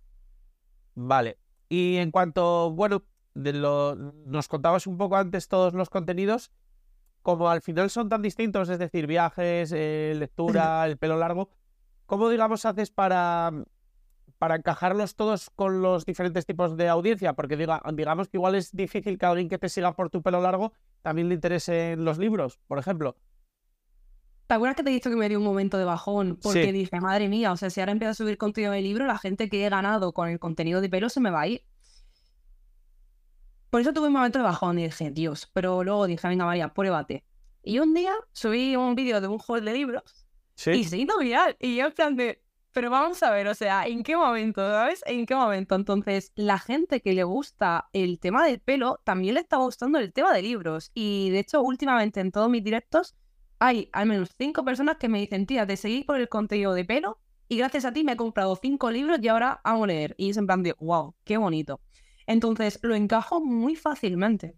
[0.94, 1.38] Vale.
[1.70, 3.04] Y en cuanto, bueno,
[3.34, 6.52] de lo, nos contabas un poco antes todos los contenidos,
[7.22, 11.50] como al final son tan distintos, es decir, viajes, eh, lectura, el pelo largo,
[12.06, 13.52] ¿cómo digamos haces para,
[14.38, 17.34] para encajarlos todos con los diferentes tipos de audiencia?
[17.34, 20.42] Porque diga, digamos que igual es difícil que alguien que te siga por tu pelo
[20.42, 23.16] largo también le interese los libros, por ejemplo.
[24.48, 26.38] ¿Te acuerdas que te he dicho que me dio un momento de bajón?
[26.42, 29.18] Porque dije, madre mía, o sea, si ahora empiezo a subir contenido de libro, la
[29.18, 31.64] gente que he ganado con el contenido de pelo se me va a ir.
[33.72, 36.74] Por eso tuve un momento de bajón y dije, Dios, pero luego dije, venga María,
[36.74, 37.26] pruébate.
[37.64, 40.28] Y un día subí un vídeo de un haul de libros
[40.68, 41.58] y se hizo viral.
[41.60, 42.45] Y yo en plan de,
[42.76, 45.02] pero vamos a ver, o sea, ¿en qué momento, sabes?
[45.06, 45.76] ¿En qué momento?
[45.76, 50.12] Entonces, la gente que le gusta el tema del pelo, también le está gustando el
[50.12, 50.92] tema de libros.
[50.94, 53.16] Y de hecho, últimamente en todos mis directos
[53.60, 56.84] hay al menos cinco personas que me dicen, tía, te seguí por el contenido de
[56.84, 60.14] pelo y gracias a ti me he comprado cinco libros y ahora amo leer.
[60.18, 61.80] Y es en plan de, wow, qué bonito.
[62.28, 64.58] Entonces lo encajo muy fácilmente.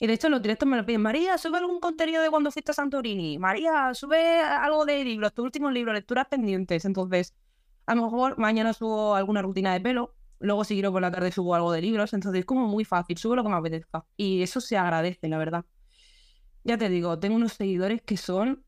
[0.00, 2.70] Y de hecho los directos me lo piden, María, sube algún contenido de cuando fuiste
[2.70, 3.38] a Santorini.
[3.38, 6.84] María, sube algo de libros, tu último libro, lecturas pendientes.
[6.84, 7.34] Entonces,
[7.86, 11.32] a lo mejor mañana subo alguna rutina de pelo, luego si quiero por la tarde
[11.32, 12.12] subo algo de libros.
[12.14, 14.06] Entonces es como muy fácil, subo lo que me apetezca.
[14.16, 15.64] Y eso se agradece, la verdad.
[16.64, 18.64] Ya te digo, tengo unos seguidores que son,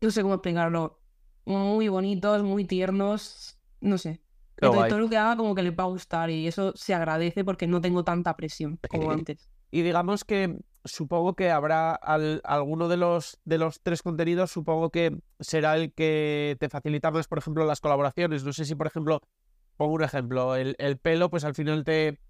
[0.00, 1.00] no sé cómo explicarlo,
[1.44, 4.20] muy bonitos, muy tiernos, no sé.
[4.56, 7.44] Entonces, todo lo que haga como que les va a gustar y eso se agradece
[7.44, 9.48] porque no tengo tanta presión como antes.
[9.70, 15.18] Y digamos que supongo que habrá alguno de los, de los tres contenidos, supongo que
[15.40, 18.44] será el que te facilita más, por ejemplo, las colaboraciones.
[18.44, 19.22] No sé si, por ejemplo,
[19.76, 22.20] pongo un ejemplo, el, pelo, pues al final te,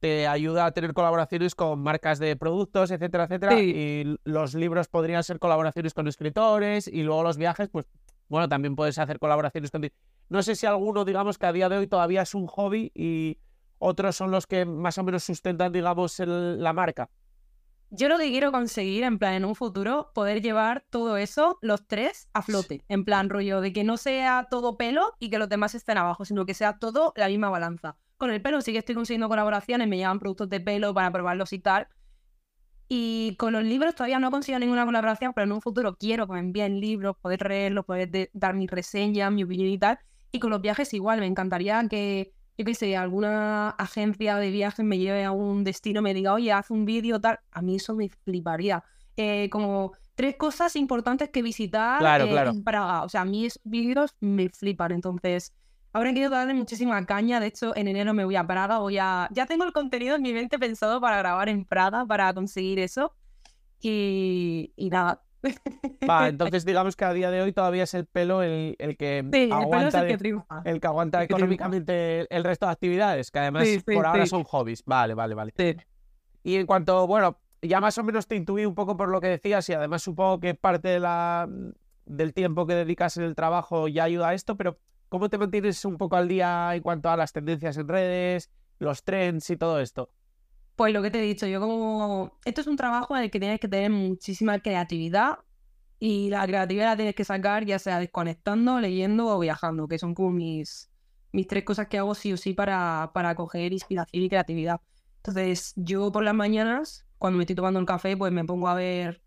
[0.00, 3.58] te ayuda a tener colaboraciones con marcas de productos, etcétera, etcétera.
[3.60, 7.86] Y los libros podrían ser colaboraciones con escritores y luego los viajes, pues
[8.28, 9.90] bueno, también puedes hacer colaboraciones con...
[10.28, 13.38] No sé si alguno, digamos, que a día de hoy todavía es un hobby y
[13.78, 17.10] otros son los que más o menos sustentan, digamos, la marca.
[17.90, 21.86] Yo lo que quiero conseguir, en plan, en un futuro, poder llevar todo eso, los
[21.86, 22.82] tres, a flote.
[22.88, 26.24] En plan, rollo, de que no sea todo pelo y que los demás estén abajo,
[26.24, 27.96] sino que sea todo la misma balanza.
[28.16, 31.52] Con el pelo sí que estoy consiguiendo colaboraciones, me llevan productos de pelo para probarlos
[31.52, 31.86] y tal.
[32.88, 36.32] Y con los libros todavía no consigo ninguna colaboración, pero en un futuro quiero que
[36.32, 40.00] me envíen libros, poder leerlos, poder dar mi reseña, mi opinión y tal.
[40.34, 44.84] Y con los viajes igual, me encantaría que, yo qué sé, alguna agencia de viajes
[44.84, 47.38] me lleve a un destino, me diga, oye, haz un vídeo, tal.
[47.52, 48.82] A mí eso me fliparía.
[49.16, 53.04] Eh, como tres cosas importantes que visitar eh, en Praga.
[53.04, 54.90] O sea, a mí esos vídeos me flipan.
[54.90, 55.54] Entonces,
[55.92, 57.38] ahora quiero darle muchísima caña.
[57.38, 58.78] De hecho, en enero me voy a Praga.
[58.78, 59.28] Voy a...
[59.30, 63.14] Ya tengo el contenido en mi mente pensado para grabar en Praga, para conseguir eso.
[63.80, 65.22] Y, y nada,
[66.08, 69.18] Va, entonces digamos que a día de hoy todavía es el pelo el, que
[69.52, 74.84] aguanta el, que aguanta económicamente el, resto de actividades, que además por ahora son hobbies.
[74.84, 75.52] Vale, vale, vale.
[76.42, 79.28] Y en cuanto, bueno, ya más o menos te intuí un poco por lo que
[79.28, 81.48] decías y además supongo que parte de la,
[82.06, 84.78] del tiempo que dedicas en el trabajo ya ayuda a esto, pero
[85.08, 89.04] ¿cómo te mantienes un poco al día en cuanto a las tendencias en redes, los
[89.04, 90.10] trends y todo esto?
[90.76, 92.38] Pues lo que te he dicho, yo como...
[92.44, 95.38] Esto es un trabajo en el que tienes que tener muchísima creatividad
[96.00, 100.14] y la creatividad la tienes que sacar ya sea desconectando, leyendo o viajando, que son
[100.14, 100.90] como mis,
[101.32, 104.80] mis tres cosas que hago sí o sí para, para coger inspiración y creatividad.
[105.18, 108.74] Entonces, yo por las mañanas, cuando me estoy tomando el café, pues me pongo a
[108.74, 109.22] ver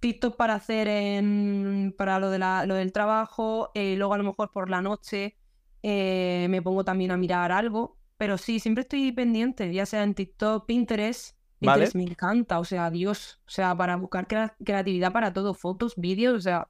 [0.00, 4.24] TikTok para hacer en, para lo, de la, lo del trabajo, eh, luego a lo
[4.24, 5.36] mejor por la noche
[5.82, 10.14] eh, me pongo también a mirar algo pero sí, siempre estoy pendiente, ya sea en
[10.14, 11.36] TikTok, Pinterest.
[11.58, 13.40] Pinterest me encanta, o sea, Dios.
[13.46, 16.68] O sea, para buscar creatividad para todo, fotos, vídeos, o sea,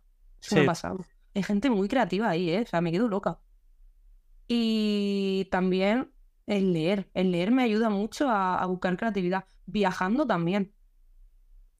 [0.53, 1.05] me ha pasado.
[1.35, 2.63] Hay gente muy creativa ahí, ¿eh?
[2.63, 3.39] O sea, me quedo loca.
[4.49, 6.13] Y también
[6.47, 7.11] el leer.
[7.15, 9.45] El leer me ayuda mucho a, a buscar creatividad.
[9.67, 10.73] Viajando también.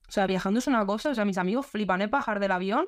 [0.07, 2.87] O sea, viajando es una cosa, o sea, mis amigos flipan el bajar del avión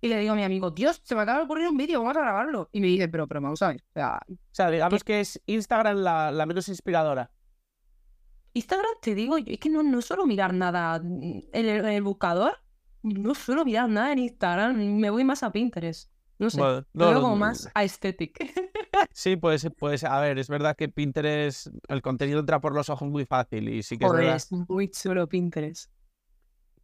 [0.00, 2.16] y le digo a mi amigo, Dios, se me acaba de ocurrir un vídeo, vamos
[2.16, 2.68] a grabarlo.
[2.72, 3.82] Y me dice, pero, pero vamos a ver.
[3.96, 7.30] O sea, digamos que es Instagram la, menos inspiradora.
[8.52, 12.58] Instagram, te digo, es que no, no suelo mirar nada en el, buscador.
[13.02, 14.76] No suelo mirar nada en Instagram.
[14.76, 16.10] Me voy más a Pinterest.
[16.38, 16.60] No sé.
[16.60, 18.38] Bueno, no, como más aesthetic.
[19.12, 23.08] Sí, pues, pues, a ver, es verdad que Pinterest, el contenido entra por los ojos
[23.08, 25.90] muy fácil y sí que es muy chulo Pinterest.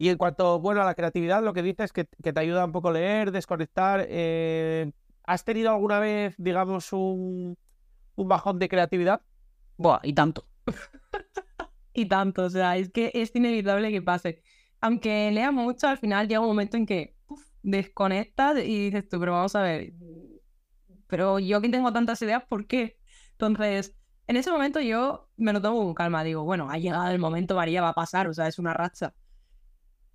[0.04, 2.72] Y en cuanto, bueno, a la creatividad, lo que dices es que, te ayuda un
[2.72, 4.04] poco a leer, desconectar.
[4.06, 7.56] Eh, ¿Has tenido alguna vez, digamos, un,
[8.14, 9.22] bajón de creatividad?
[9.78, 10.46] Buah, y tanto.
[11.94, 14.42] y tanto, o sea, es que es inevitable que pase.
[14.82, 17.16] Aunque lea mucho, al final llega un momento en que
[17.62, 19.94] desconectas y dices tú, pero vamos a ver,
[21.06, 22.98] pero yo que tengo tantas ideas, ¿por qué?
[23.30, 27.18] Entonces, en ese momento yo me lo tomo con calma, digo, bueno, ha llegado el
[27.18, 29.14] momento, María, va a pasar, o sea, es una racha.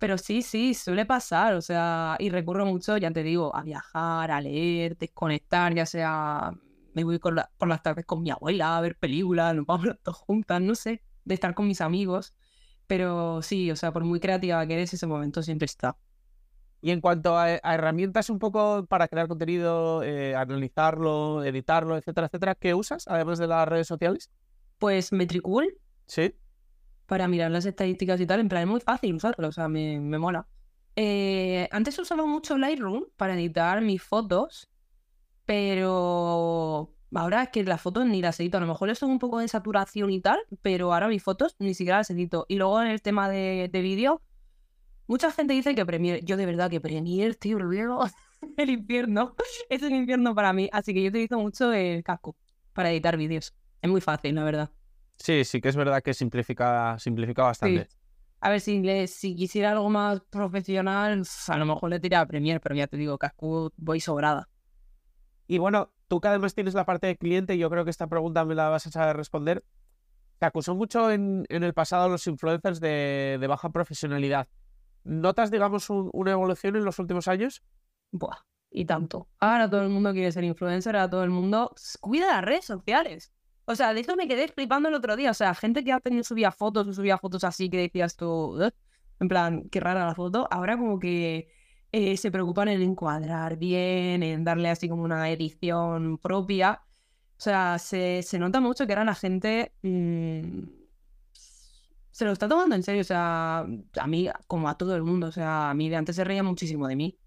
[0.00, 4.30] Pero sí, sí, suele pasar, o sea, y recurro mucho, ya te digo, a viajar,
[4.30, 6.52] a leer, desconectar, ya sea,
[6.94, 10.62] me voy por las tardes con mi abuela a ver películas, nos vamos todos juntas,
[10.62, 12.34] no sé, de estar con mis amigos.
[12.86, 15.98] Pero sí, o sea, por muy creativa que eres, ese momento siempre está.
[16.80, 22.54] Y en cuanto a, herramientas un poco para crear contenido, eh, analizarlo, editarlo, etcétera, etcétera,
[22.54, 24.30] ¿qué usas además de las redes sociales?
[24.78, 25.76] Pues Metricool.
[26.06, 26.34] Sí.
[27.10, 29.98] Para mirar las estadísticas y tal, en plan es muy fácil usarlo, o sea, me,
[29.98, 30.46] mola.
[30.94, 34.70] Eh, antes usaba mucho Lightroom para editar mis fotos,
[35.44, 38.58] pero ahora es que las fotos ni las edito.
[38.58, 41.56] A lo mejor eso es un poco de saturación y tal, pero ahora mis fotos
[41.58, 42.46] ni siquiera las edito.
[42.46, 44.22] Y luego en el tema de, de vídeo,
[45.08, 48.04] Mucha gente dice que Premiere, yo de verdad que Premiere, tío, luego
[48.56, 49.34] el infierno,
[49.68, 52.36] es el infierno para mí, así que yo utilizo mucho el casco
[52.72, 53.52] para editar vídeos.
[53.82, 54.70] Es muy fácil, la verdad.
[55.20, 57.88] Sí, sí que es verdad que simplifica, simplifica bastante.
[58.40, 62.58] A ver, si, si quisiera algo más profesional, a lo mejor le tiraría a Premiere,
[62.58, 64.48] pero ya te digo, casco voy sobrada.
[65.46, 68.46] Y bueno, tú que además tienes la parte de cliente, yo creo que esta pregunta
[68.46, 69.62] me la vas a saber responder.
[70.38, 74.48] Te acusó mucho en, el pasado los influencers de, de baja profesionalidad.
[75.04, 77.62] ¿Notas, digamos, una evolución en los últimos años?
[78.10, 78.38] Buah,
[78.70, 79.28] y tanto.
[79.38, 83.34] Ahora todo el mundo quiere ser influencer, ahora todo el mundo cuida las redes sociales.
[83.64, 85.30] O sea, de eso me quedé flipando el otro día.
[85.30, 88.58] O sea, gente que ha tenido subía fotos o subía fotos así que decías tú,
[89.20, 90.48] en plan, qué rara la foto.
[90.50, 91.48] Ahora como que
[91.92, 96.80] eh, se preocupan en encuadrar bien, en darle así como una edición propia.
[97.36, 100.62] O sea, se, nota mucho que ahora la gente mm,
[102.10, 105.28] se lo está tomando en serio, o sea, a mí, como a todo el mundo,
[105.28, 107.18] o sea, a mí de antes se reía muchísimo de mí,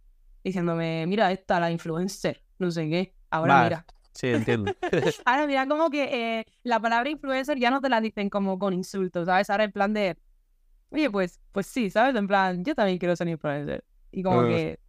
[0.44, 3.86] diciéndome, mira, esta, la influencer, no sé qué, ahora mira.
[4.14, 4.74] Sí, entiendo.
[5.26, 6.04] ahora mira, como que
[6.40, 9.50] eh, la palabra influencer ya no te la dicen como con insultos, ¿sabes?
[9.50, 10.18] Ahora en plan de,
[10.90, 12.16] oye, pues, pues sí, ¿sabes?
[12.16, 13.84] En plan, yo también quiero ser influencer.
[14.12, 14.80] Y como que...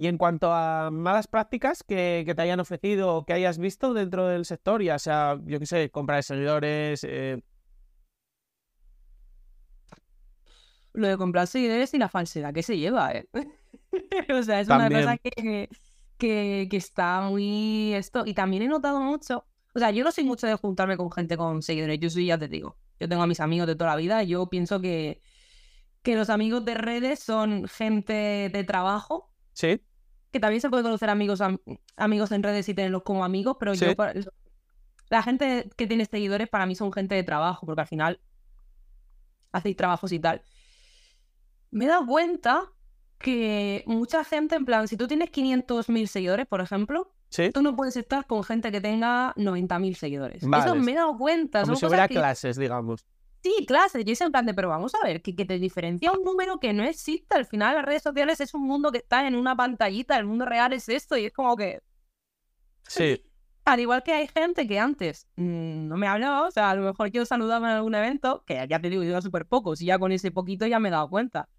[0.00, 3.94] Y en cuanto a malas prácticas que, que, te hayan ofrecido o que hayas visto
[3.94, 7.42] dentro del sector, ya sea, yo qué sé, compra de seguidores, eh,
[10.92, 13.26] lo de comprar seguidores y la falsedad que se lleva, ¿eh?
[14.32, 15.68] o sea, es una cosa que,
[16.18, 18.24] que, está muy esto.
[18.26, 21.36] Y también he notado mucho, o sea, yo no soy mucho de juntarme con gente
[21.36, 23.96] con seguidores, yo soy, ya te digo, yo tengo a mis amigos de toda la
[23.96, 25.20] vida, yo pienso que,
[26.02, 29.32] que los amigos de redes son gente de trabajo.
[29.52, 29.80] Sí.
[30.30, 31.40] Que también se puede conocer amigos,
[31.96, 33.86] amigos en redes y tenerlos como amigos, pero yo,
[35.08, 38.20] la gente que tiene seguidores para mí son gente de trabajo, porque al final
[39.52, 40.42] hacéis trabajos y tal
[41.70, 42.72] me he dado cuenta
[43.18, 47.12] que mucha gente, en plan, si tú tienes 500.000 seguidores, por ejemplo,
[47.52, 50.42] tú no puedes estar con gente que tenga 90.000 seguidores.
[50.42, 51.62] Eso me he dado cuenta.
[51.62, 53.04] Como si hubiera clases, digamos.
[53.42, 54.04] Sí, clases.
[54.06, 56.58] Y es en plan de, pero vamos a ver, que, que, te diferencia un número
[56.58, 57.36] que no existe.
[57.36, 60.16] Al final, las redes sociales es un mundo que está en una pantallita.
[60.16, 61.16] El mundo real es esto.
[61.16, 61.80] Y es como que.
[62.88, 63.22] Sí.
[63.64, 66.80] Al igual que hay gente que antes mm, no me hablaba, o sea, a lo
[66.80, 69.98] mejor yo saludaba en algún evento, que ya te digo, yo súper poco, si ya
[69.98, 71.50] con ese poquito ya me he dado cuenta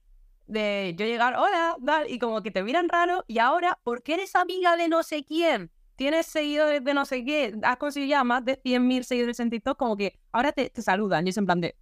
[0.50, 4.16] de yo llegar, hola, tal, y como que te miran raro, y ahora, ¿por qué
[4.16, 5.72] eres amiga de no sé quién?
[5.96, 9.78] Tienes seguidores de no sé qué, has conseguido ya más de 100.000 seguidores en TikTok,
[9.78, 11.76] como que ahora te, te saludan, y es en plan de...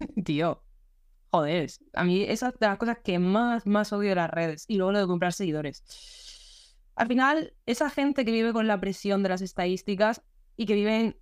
[0.24, 0.62] Tío,
[1.30, 4.64] joder, a mí esa es de las cosas que más, más odio de las redes,
[4.68, 5.84] y luego lo de comprar seguidores.
[6.94, 10.22] Al final, esa gente que vive con la presión de las estadísticas
[10.56, 11.18] y que viven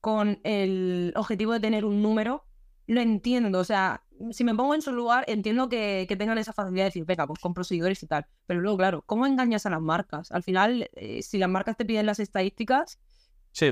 [0.00, 2.44] con el objetivo de tener un número,
[2.86, 3.58] lo entiendo.
[3.58, 7.04] O sea, si me pongo en su lugar, entiendo que, tengan esa facilidad de decir,
[7.04, 8.26] venga, pues compro seguidores y tal.
[8.46, 10.30] Pero luego, claro, ¿cómo engañas a las marcas?
[10.32, 12.98] Al final, eh, si las marcas te piden las estadísticas,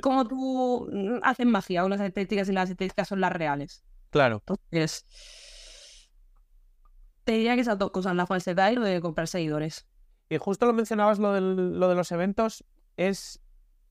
[0.03, 3.85] ¿cómo tú mm, haces magia con las estadísticas y las estadísticas son las reales?
[4.11, 4.43] Claro.
[4.47, 5.07] Entonces,
[7.25, 9.87] te diría que esas dos cosas, la falsedad y lo de comprar seguidores.
[10.29, 12.65] Y justo lo mencionabas, lo, lo de los eventos,
[12.97, 13.41] es,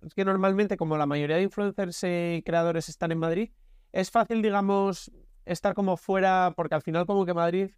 [0.01, 3.51] es que normalmente, como la mayoría de influencers y creadores están en Madrid,
[3.91, 5.11] es fácil, digamos,
[5.45, 7.69] estar como fuera, porque al final como que Madrid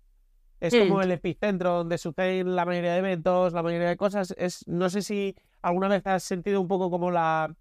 [0.62, 4.34] es como el epicentro donde suceden la mayoría de eventos, la mayoría de cosas.
[4.38, 7.56] Es, no sé si alguna vez has sentido un poco como la,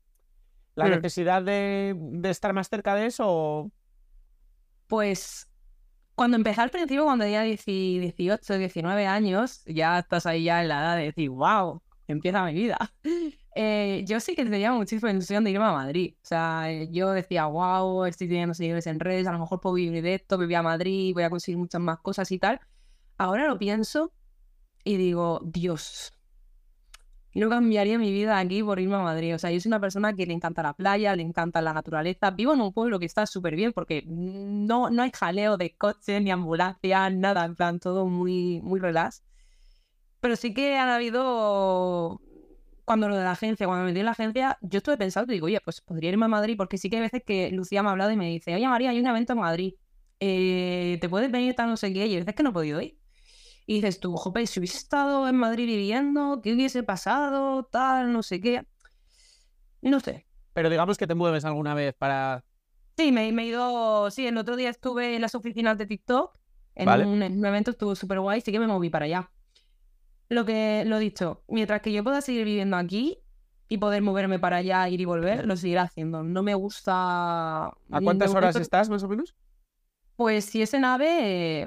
[0.74, 0.90] la mm.
[0.90, 3.70] necesidad de, estar más cerca de eso.
[4.86, 5.50] Pues
[6.14, 10.80] cuando empecé al principio, cuando tenía 18, 19 años, ya estás ahí ya en la
[10.80, 12.92] edad de decir, wow, empieza mi vida.
[13.54, 16.14] Eh, yo sí que tenía muchísima ilusión de irme a Madrid.
[16.22, 19.74] O sea, eh, yo decía, wow, estoy teniendo seguidores en redes, a lo mejor puedo
[19.74, 22.60] vivir de esto, me voy a Madrid, voy a conseguir muchas más cosas y tal.
[23.18, 24.12] Ahora lo pienso
[24.84, 26.12] y digo, Dios,
[27.34, 29.34] no cambiaría mi vida aquí por irme a Madrid.
[29.34, 32.30] O sea, yo soy una persona que le encanta la playa, le encanta la naturaleza.
[32.30, 36.22] Vivo en un pueblo que está súper bien porque no, no hay jaleo de coches
[36.22, 39.22] ni ambulancia, nada, en plan, todo muy, muy relax.
[40.20, 42.20] Pero sí que han habido.
[42.90, 45.36] Cuando lo de la agencia, cuando me metí en la agencia, yo estuve pensando y
[45.36, 47.88] digo, oye, pues podría irme a Madrid porque sí que hay veces que Lucía me
[47.88, 49.74] ha hablado y me dice, oye María, hay un evento en Madrid.
[50.18, 52.08] Eh, ¿Te puedes venir tal no sé qué?
[52.08, 52.98] Y hay veces que no he podido ir.
[53.64, 57.62] Y dices tú, jope, si hubiese estado en Madrid viviendo, ¿qué hubiese pasado?
[57.62, 58.66] Tal, no sé qué.
[59.82, 60.26] No sé.
[60.52, 62.44] Pero digamos que te mueves alguna vez para.
[62.96, 64.10] Sí, me, he ido.
[64.10, 66.36] Sí, el otro día estuve en las oficinas de TikTok.
[66.74, 69.30] En, un, evento estuvo súper guay, sí que me moví para allá.
[70.30, 73.18] Lo que lo he dicho, mientras que yo pueda seguir viviendo aquí
[73.68, 76.22] y poder moverme para allá, ir y volver, lo seguiré haciendo.
[76.22, 77.66] No me gusta.
[77.66, 79.34] ¿A cuántas horas estás, más o menos?
[80.16, 81.66] Pues si es en AVE,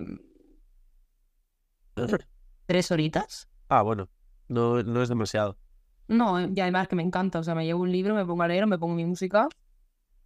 [2.66, 3.50] tres horitas.
[3.68, 4.10] Ah, bueno,
[4.48, 5.58] no, no es demasiado.
[6.08, 7.40] No, y además que me encanta.
[7.40, 9.48] O sea, me llevo un libro, me pongo a leer, me pongo mi música.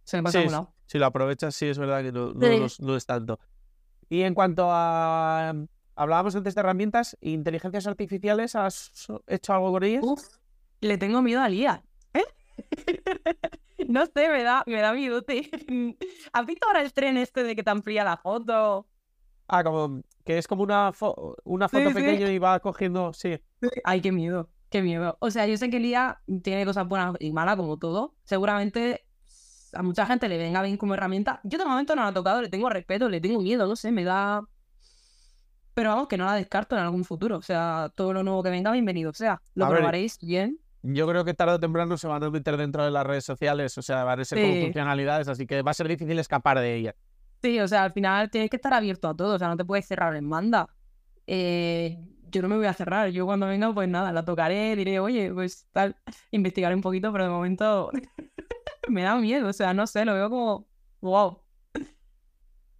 [0.04, 3.06] Se me pasa sí, a Si lo aprovechas, sí, es verdad que no, no, es
[3.06, 3.38] tanto.
[4.08, 5.54] Y en cuanto a.
[5.98, 8.92] Hablábamos antes de herramientas, inteligencias artificiales, ¿has
[9.26, 10.04] hecho algo con ellas?
[10.04, 10.22] Uf,
[10.80, 11.82] le tengo miedo a Lía.
[12.14, 12.22] ¿Eh?
[13.88, 15.24] no sé, me da, me da miedo.
[16.32, 18.86] ¿Has visto ahora el tren este de que te amplía la foto?
[19.48, 20.92] Ah, como que es como una,
[21.42, 23.12] una foto pequeña y va cogiendo.
[23.12, 23.40] Sí.
[23.82, 25.16] Ay, qué miedo, qué miedo.
[25.20, 28.14] O sea, yo sé que Lía tiene cosas buenas y malas como todo.
[28.22, 29.04] Seguramente
[29.72, 31.40] a mucha gente le venga bien como herramienta.
[31.42, 33.90] Yo de momento no la he tocado, le tengo respeto, le tengo miedo, no sé,
[33.90, 34.46] me da.
[35.78, 37.36] Pero vamos, que no la descarto en algún futuro.
[37.36, 39.10] O sea, todo lo nuevo que venga, bienvenido.
[39.10, 40.58] O sea, lo probaréis bien.
[40.82, 43.78] Yo creo que tarde o temprano se van a meter dentro de las redes sociales,
[43.78, 46.74] o sea, van a ser como funcionalidades, así que va a ser difícil escapar de
[46.74, 46.96] ella.
[47.42, 49.64] Sí, o sea, al final tienes que estar abierto a todo, o sea, no te
[49.64, 50.68] puedes cerrar en manda.
[51.28, 51.96] Eh,
[52.28, 55.32] yo no me voy a cerrar, yo cuando venga, pues nada, la tocaré, diré, oye,
[55.32, 55.94] pues tal,
[56.32, 57.92] investigaré un poquito, pero de momento
[58.88, 60.66] me da miedo, o sea, no sé, lo veo como,
[61.02, 61.38] wow.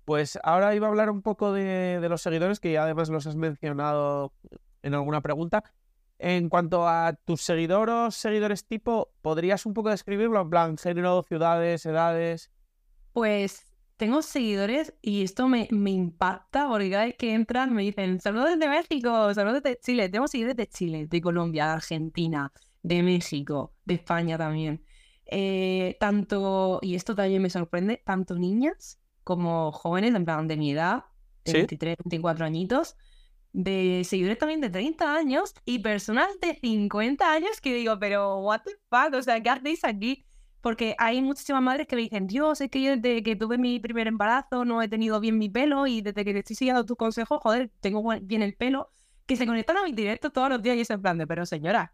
[0.08, 4.32] Pues ahora iba a hablar un poco de, los seguidores, que además los has mencionado
[4.82, 5.62] en alguna pregunta.
[6.18, 10.40] En cuanto a tus seguidores, seguidores tipo, ¿podrías un poco describirlo?
[10.40, 12.50] En plan, género, ciudades, edades.
[13.12, 18.18] Pues tengo seguidores y esto me, me impacta porque cada vez que entran me dicen
[18.18, 20.08] saludos desde México, saludos desde Chile.
[20.08, 22.50] Tengo seguidores de Chile, de Colombia, de Argentina,
[22.82, 24.82] de México, de España también.
[25.26, 28.98] Eh, tanto, y esto también me sorprende, tanto niñas
[29.28, 31.04] como jóvenes, en plan de mi edad,
[31.44, 32.96] de 23, 24 añitos,
[33.52, 38.62] de seguidores también de 30 años y personas de 50 años que digo, pero what
[38.64, 40.24] the fuck, o sea, ¿qué hacéis aquí?
[40.62, 43.78] Porque hay muchísimas madres que me dicen, Dios, es que yo desde que tuve mi
[43.78, 46.96] primer embarazo no he tenido bien mi pelo y desde que te estoy siguiendo tus
[46.96, 48.88] consejos, joder, tengo bien el pelo.
[49.26, 51.44] Que se conectan a mi directo todos los días y es en plan de, pero
[51.44, 51.92] señora,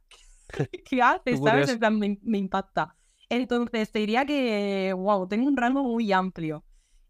[0.88, 1.40] ¿qué haces?
[1.42, 1.68] ¿Sabes?
[1.68, 2.94] En plan, me, impacta.
[3.28, 6.64] Entonces, te diría que, wow, tengo un rango muy amplio.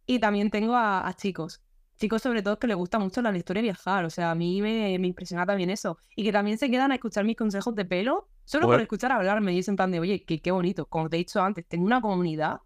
[0.07, 1.65] Y también tengo a chicos
[1.97, 4.61] chicos sobre todo que les gusta mucho la historia de viajar, o sea, a mí
[4.61, 5.99] me, impresiona también eso.
[6.17, 9.53] Y que también se quedan a escuchar mis consejos de pelo, solo por escuchar hablarme
[9.53, 12.01] y dicen tan de, oye, qué, qué bonito, como te he dicho antes, tengo una
[12.01, 12.61] comunidad.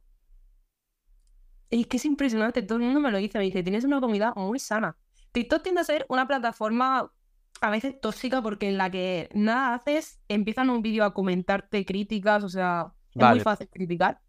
[1.71, 4.35] Es que es impresionante, todo el mundo me lo dice, me dice, tienes una comunidad
[4.37, 4.97] muy sana.
[5.33, 7.13] TikTok tiende a ser una plataforma
[7.61, 12.45] a veces tóxica porque en la que nada haces, empiezan un vídeo a comentarte críticas,
[12.45, 14.21] o sea, es muy fácil criticar.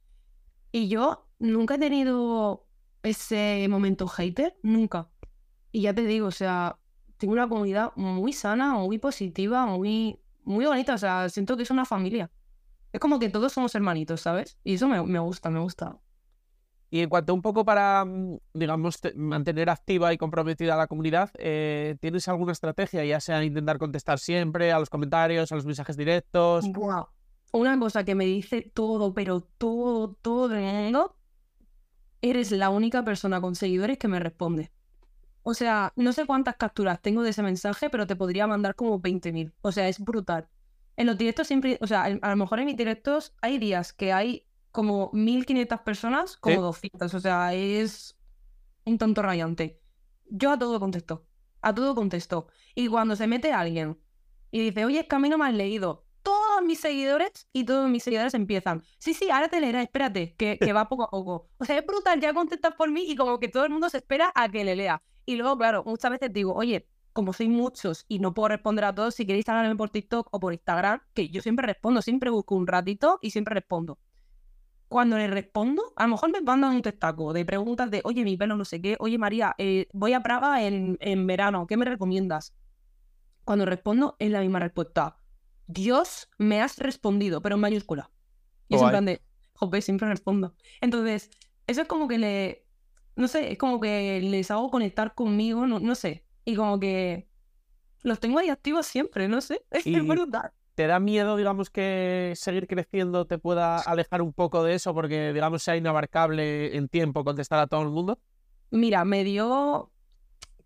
[0.72, 2.69] Y yo nunca he tenido
[3.04, 5.10] ese momento hater, nunca.
[5.72, 6.78] Y ya te digo, o sea,
[7.18, 11.72] tengo una comunidad muy sana, muy positiva, muy, muy bonita, o sea, siento que es
[11.72, 12.32] una familia.
[12.92, 14.58] Es como que todos somos hermanitos, ¿sabes?
[14.64, 16.00] Y eso me, me gusta, me gusta.
[16.92, 21.30] Y en cuanto un poco para, mm, digamos, mantener activa y comprometida a la comunidad,
[21.38, 23.06] eh, ¿tienes alguna estrategia?
[23.06, 26.66] Ya sea intentar contestar siempre a los comentarios, a los mensajes directos.
[26.74, 27.08] Wow.
[27.52, 31.19] Una cosa que me dice todo, pero todo, todo el mundo
[32.22, 34.72] eres la única persona con seguidores que me responde.
[35.44, 39.00] O sea, no sé cuántas capturas tengo de ese mensaje, pero te podría mandar como
[39.02, 39.54] 20.000.
[39.62, 40.48] O sea, es brutal.
[40.98, 44.12] En los directos siempre, o sea, a lo mejor en mis directos hay días que
[44.12, 47.14] hay como 1.500 personas, como 200.
[47.14, 48.18] O sea, es
[48.86, 49.80] un tonto rayante.
[50.30, 51.26] Yo a todo contesto.
[51.62, 52.48] A todo contesto.
[52.76, 53.98] Y cuando se mete alguien
[54.52, 57.64] y dice, oye, es que a mí no me has leído, todos mis seguidores y
[57.64, 58.84] todos mis seguidores empiezan.
[59.00, 61.50] Sí, sí, ahora te leerá, espérate, que, que va poco a poco.
[61.58, 63.98] O sea, es brutal, ya contestas por mí y como que todo el mundo se
[63.98, 65.02] espera a que le lea.
[65.26, 68.94] Y luego, claro, muchas veces digo, oye, como soy muchos y no puedo responder a
[68.94, 72.54] todos, si queréis hablarme por TikTok o por Instagram, que yo siempre respondo, siempre busco
[72.54, 73.98] un ratito y siempre respondo.
[74.88, 78.38] Cuando le respondo, a lo mejor me mandan un testaco de preguntas de, oye, mi
[78.38, 81.86] pelo no sé qué, oye, María, eh, voy a Praga en, en verano, ¿qué me
[81.86, 82.54] recomiendas?
[83.46, 85.19] Cuando respondo, es la misma respuesta.
[85.72, 88.10] Dios, me has respondido, pero en mayúscula.
[88.68, 89.22] Y es en plan de,
[89.54, 90.56] joder, siempre respondo.
[90.82, 91.30] Entonces,
[91.68, 92.66] eso es como que le,
[93.16, 96.26] no sé, es como que les hago conectar conmigo, no, no sé.
[96.44, 97.28] Y como que
[98.02, 99.62] los tengo ahí activos siempre, no sé.
[99.72, 100.52] Es Y- brutal.
[100.74, 105.34] ¿Te da miedo, digamos, que seguir creciendo te pueda alejar un poco de eso porque,
[105.34, 108.18] digamos, sea inabarcable en tiempo contestar a todo el mundo?
[108.72, 109.92] Mira, me dio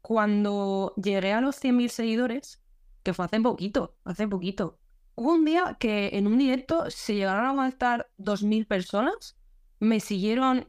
[0.02, 2.62] cuando llegué a los 100.000 seguidores,
[3.02, 4.78] que fue hace poquito, hace poquito.
[5.16, 9.38] Hubo un día que en un directo se llegaron a conectar 2.000 personas,
[9.80, 10.68] me siguieron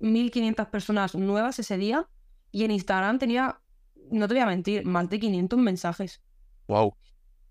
[0.00, 2.08] 1.500 personas nuevas ese día
[2.52, 3.60] y en Instagram tenía,
[4.10, 6.20] no te voy a mentir, más de 500 mensajes.
[6.68, 6.94] Wow.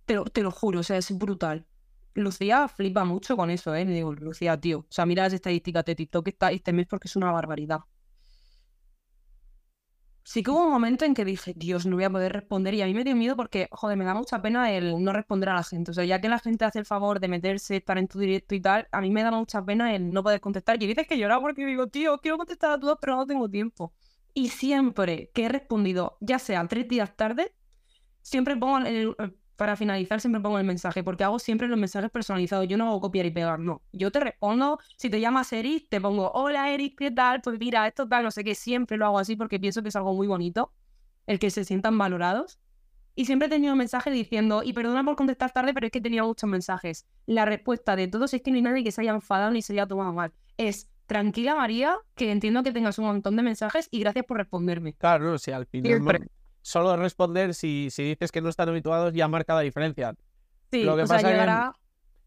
[0.05, 1.65] Te lo, te lo juro, o sea, es brutal.
[2.13, 3.83] Lucía flipa mucho con eso, ¿eh?
[3.83, 7.15] Le digo, Lucía, tío, o sea, mira las estadísticas de TikTok este mes porque es
[7.15, 7.79] una barbaridad.
[10.27, 12.81] Sí que hubo un momento en que dije, Dios, no voy a poder responder y
[12.81, 15.53] a mí me dio miedo porque, joder, me da mucha pena el no responder a
[15.53, 15.91] la gente.
[15.91, 18.55] O sea, ya que la gente hace el favor de meterse, estar en tu directo
[18.55, 20.81] y tal, a mí me da mucha pena el no poder contestar.
[20.81, 23.93] Y dices que llorar porque digo, tío, quiero contestar a todos, pero no tengo tiempo.
[24.33, 27.53] Y siempre que he respondido, ya sea tres días tarde,
[28.23, 29.15] siempre pongo el,
[29.55, 32.67] para finalizar, siempre pongo el mensaje, porque hago siempre los mensajes personalizados.
[32.67, 33.81] Yo no hago copiar y pegar, no.
[33.91, 37.41] Yo te respondo, si te llamas Eric, te pongo, hola Eric, ¿qué tal?
[37.41, 39.95] Pues mira, esto tal, no sé qué, siempre lo hago así porque pienso que es
[39.95, 40.71] algo muy bonito,
[41.25, 42.59] el que se sientan valorados.
[43.17, 46.23] Y siempre he tenido mensajes diciendo, y perdona por contestar tarde, pero es que tenía
[46.23, 47.05] muchos mensajes.
[47.25, 49.71] La respuesta de todos es que no hay nadie que se haya enfadado ni se
[49.71, 50.33] haya tomado mal.
[50.57, 54.93] Es, tranquila María, que entiendo que tengas un montón de mensajes y gracias por responderme.
[54.95, 56.27] Claro, no, si al final Siempre.
[56.65, 60.15] Solo responder si, si dices que no están habituados ya marca la diferencia.
[60.71, 61.73] Sí, Lo que o sea, pasa que- llegará...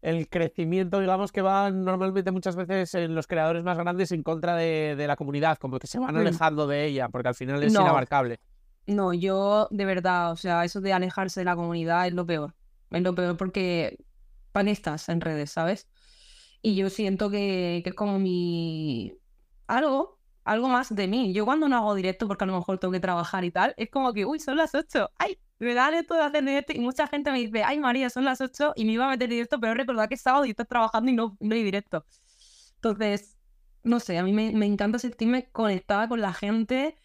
[0.01, 4.55] El crecimiento, digamos, que va normalmente muchas veces en los creadores más grandes en contra
[4.55, 6.19] de, de la comunidad, como que se van Mm.
[6.19, 7.81] alejando de ella, porque al final es No.
[7.81, 8.39] inabarcable.
[8.87, 12.55] No, yo de verdad, o sea, eso de alejarse de la comunidad es lo peor.
[12.91, 13.97] Es lo peor porque
[14.53, 15.89] ¿para qué estás en redes, sabes?
[16.61, 19.13] Y yo siento que, que es como mi...
[19.67, 20.17] algo,
[20.49, 21.33] algo más de mí.
[21.33, 23.89] Yo cuando no hago directo, porque a lo mejor tengo que trabajar y tal, es
[23.89, 25.11] como que, uy, son las 8.
[25.17, 28.25] Ay, me dan esto de hacer directo y mucha gente me dice, ay, María, son
[28.25, 30.67] las 8 y me iba a meter directo, pero recordad que es sábado y estás
[30.67, 32.05] trabajando y no, no hay directo.
[32.75, 33.37] Entonces,
[33.83, 36.95] no sé, a mí me, me encanta sentirme conectada con la gente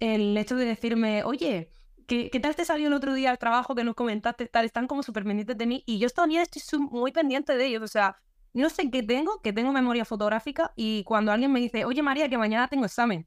[0.00, 1.72] el hecho de decirme, oye,
[2.06, 4.46] ¿qué, qué tal te salió el otro día el trabajo que nos comentaste?
[4.46, 7.82] Tal, están como súper pendientes de mí y yo también estoy muy pendiente de ellos.
[7.82, 8.18] O sea,
[8.54, 12.28] no sé qué tengo, que tengo memoria fotográfica y cuando alguien me dice, oye María,
[12.28, 13.26] que mañana tengo examen,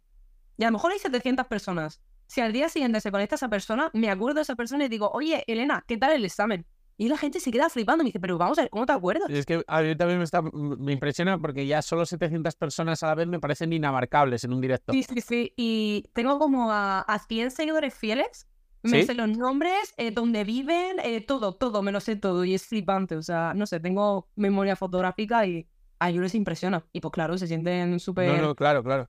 [0.57, 2.01] y a lo mejor hay 700 personas.
[2.27, 5.09] Si al día siguiente se conecta esa persona, me acuerdo de esa persona y digo,
[5.11, 6.65] oye, Elena, ¿qué tal el examen?
[6.97, 8.93] Y la gente se queda flipando y me dice, pero vamos a ver, ¿cómo te
[8.93, 9.27] acuerdas?
[9.29, 13.01] Y es que a mí también me, está, me impresiona porque ya solo 700 personas
[13.01, 14.93] a la vez me parecen inabarcables en un directo.
[14.93, 15.53] Sí, sí, sí.
[15.57, 18.47] Y tengo como a, a 100 seguidores fieles.
[18.83, 19.07] Me ¿Sí?
[19.07, 22.43] sé los nombres, eh, dónde viven, eh, todo, todo, me lo sé todo.
[22.45, 23.15] Y es flipante.
[23.15, 25.67] O sea, no sé, tengo memoria fotográfica y
[25.99, 26.83] a ellos les impresiona.
[26.91, 28.41] Y pues claro, se sienten súper...
[28.41, 29.07] No, no, claro, claro.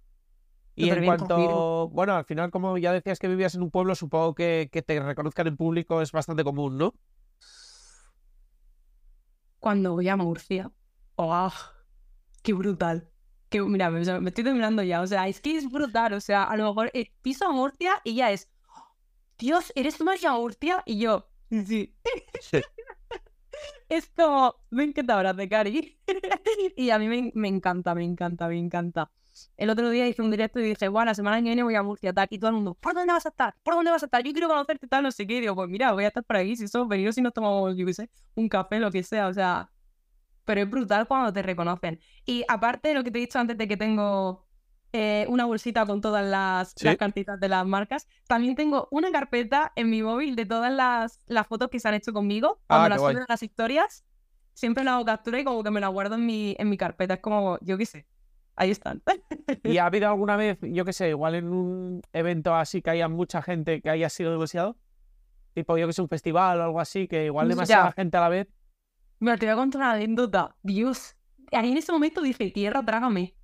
[0.74, 4.34] Y en cuanto, bueno, al final, como ya decías que vivías en un pueblo, supongo
[4.34, 6.94] que, que te reconozcan en público es bastante común, ¿no?
[9.58, 10.70] Cuando voy a Murcia.
[11.16, 11.52] ¡Oh!
[12.42, 13.08] ¡Qué brutal!
[13.48, 15.02] Que, mira, me, me estoy temblando ya.
[15.02, 16.14] O sea, es que es brutal.
[16.14, 18.50] O sea, a lo mejor eh, piso a Murcia y ya es...
[19.42, 20.84] Dios, ¿eres María Murcia?
[20.86, 21.28] Y yo...
[21.50, 21.92] Sí.
[23.88, 25.98] Es como, ven que te abrace, Cari.
[26.76, 29.10] y a mí me, me encanta, me encanta, me encanta.
[29.56, 31.82] El otro día hice un directo y dije, bueno, la semana que viene voy a
[31.82, 32.28] Murcia, tal.
[32.30, 33.56] Y todo el mundo, ¿por dónde vas a estar?
[33.64, 34.22] ¿Por dónde vas a estar?
[34.22, 35.38] Yo quiero conocerte, tal, no sé qué.
[35.38, 36.54] Y digo, pues mira, voy a estar por aquí.
[36.54, 39.26] Si somos venidos, si nos tomamos, yo qué sé, un café, lo que sea.
[39.26, 39.72] O sea,
[40.44, 42.00] pero es brutal cuando te reconocen.
[42.24, 44.46] Y aparte de lo que te he dicho antes de que tengo
[44.92, 46.84] eh, una bolsita con todas las, Sí.
[46.86, 51.18] las cartitas de las marcas, también tengo una carpeta en mi móvil de todas las,
[51.26, 52.60] las fotos que se han hecho conmigo.
[52.66, 54.04] Cuando Ah, las suben las historias,
[54.54, 57.14] siempre las hago captura y como que me las guardo en mi, en mi carpeta.
[57.14, 58.06] Es como, yo qué sé,
[58.56, 59.02] ahí están.
[59.64, 63.08] ¿Y ha habido alguna vez, yo qué sé, igual en un evento así que haya
[63.08, 64.76] mucha gente que haya sido demasiado?
[65.54, 67.54] Tipo, yo que sé, un festival o algo así, que igual Ya.
[67.54, 68.48] demasiada gente a la vez.
[69.20, 70.56] Mira, te voy a contar una anécdota.
[70.62, 71.16] Dios.
[71.52, 73.34] Ahí en ese momento dije, tierra, trágame.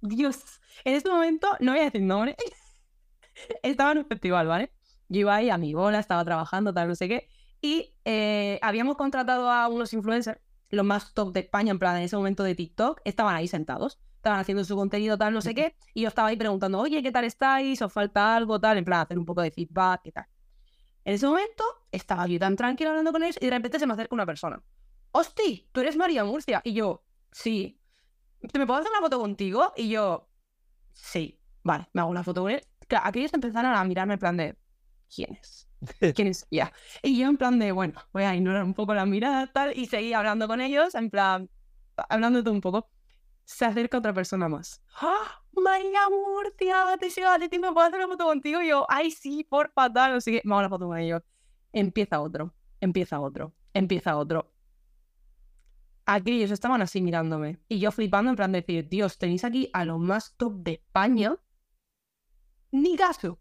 [0.00, 0.60] Dios.
[0.84, 2.36] En ese momento, no voy a decir nombre.
[3.62, 4.72] estaba en un festival, ¿vale?
[5.08, 7.28] Yo iba ahí a mi bola, estaba trabajando, tal, no sé qué.
[7.60, 10.40] Y eh, habíamos contratado a unos influencers,
[10.70, 13.98] los más top de España, en plan, en ese momento de TikTok, estaban ahí sentados.
[14.16, 15.74] Estaban haciendo su contenido, tal, no sé qué.
[15.94, 17.80] Y yo estaba ahí preguntando, oye, ¿qué tal estáis?
[17.80, 18.76] ¿Os falta algo, tal?
[18.78, 20.26] En plan, hacer un poco de feedback, ¿qué tal?
[21.04, 23.94] En ese momento estaba yo tan tranquila hablando con ellos y de repente se me
[23.94, 24.62] acerca una persona.
[25.12, 25.68] ¡Hosti!
[25.72, 26.60] ¿Tú eres María Murcia?
[26.64, 27.79] Y yo, sí.
[28.40, 29.72] ¿Te me puedo hacer una foto contigo?
[29.76, 30.28] Y yo,
[30.92, 31.36] sí.
[31.62, 32.62] Vale, me hago una foto con él.
[32.88, 34.56] Claro, aquellos empezaron a mirarme en plan de,
[35.14, 35.68] ¿quién es?
[36.14, 36.46] ¿Quién es?
[36.50, 36.72] Ya.
[37.02, 39.86] Y yo en plan de, bueno, voy a ignorar un poco la mirada tal y
[39.86, 41.50] seguí hablando con ellos, en plan,
[42.08, 42.90] hablando todo un poco.
[43.44, 44.82] Se acerca otra persona más.
[45.00, 45.42] ¡Ah!
[45.52, 48.62] María Murcia, te sigo ti, ¿me puedo hacer una foto contigo?
[48.62, 50.42] Y yo, ay, sí, por fatal, sé qué.
[50.44, 51.22] Me hago una foto con ellos.
[51.72, 54.49] Empieza otro, empieza otro, empieza otro.
[56.06, 57.58] Aquellos estaban así mirándome.
[57.68, 60.72] Y yo flipando en plan de decir, Dios, tenéis aquí a los más top de
[60.72, 61.36] España.
[62.72, 63.38] Ni caso.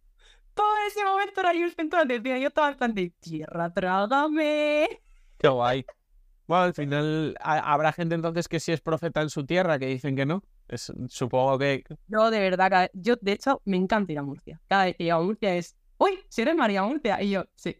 [0.53, 2.39] Todo ese momento era yo de atención.
[2.39, 4.87] Yo estaba en plan de tierra, trágame.
[5.37, 5.85] Qué guay.
[6.47, 10.15] Bueno, al final habrá gente entonces que sí es profeta en su tierra que dicen
[10.15, 10.43] que no.
[10.67, 11.83] Es, supongo que.
[12.07, 14.59] Yo, de verdad, yo de hecho me encanta ir a Murcia.
[14.67, 17.21] Cada vez que llego a Murcia es, uy, si eres María Murcia.
[17.21, 17.77] Y yo, sí.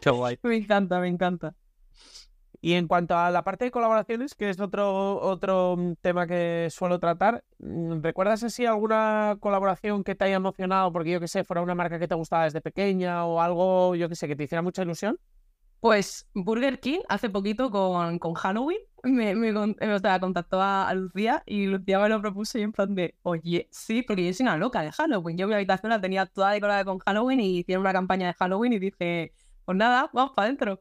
[0.00, 0.38] Qué guay.
[0.42, 1.54] me encanta, me encanta.
[2.64, 6.68] Y en cuanto a la parte de colaboraciones, que es otro, otro mm, tema que
[6.70, 11.42] suelo tratar, mm, ¿recuerdas así alguna colaboración que te haya emocionado porque yo que sé,
[11.42, 14.44] fuera una marca que te gustaba desde pequeña o algo, yo que sé, que te
[14.44, 15.18] hiciera mucha ilusión?
[15.80, 21.42] Pues Burger King hace poquito con, con Halloween me, me o sea, contactó a, Lucía
[21.46, 24.56] y Lucía me lo propuso y en plan de, oye, sí, porque yo soy una
[24.56, 25.36] loca de Halloween.
[25.36, 28.74] Yo mi habitación la tenía toda decorada con Halloween y hicieron una campaña de Halloween
[28.74, 29.34] y dije,
[29.64, 30.80] pues nada, vamos para adentro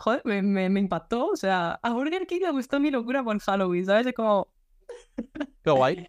[0.00, 1.28] joder, me, me, impactó.
[1.28, 4.06] O sea, a Burger King le gustó mi locura por Halloween, ¿sabes?
[4.06, 4.48] Es como.
[5.64, 6.08] Qué guay.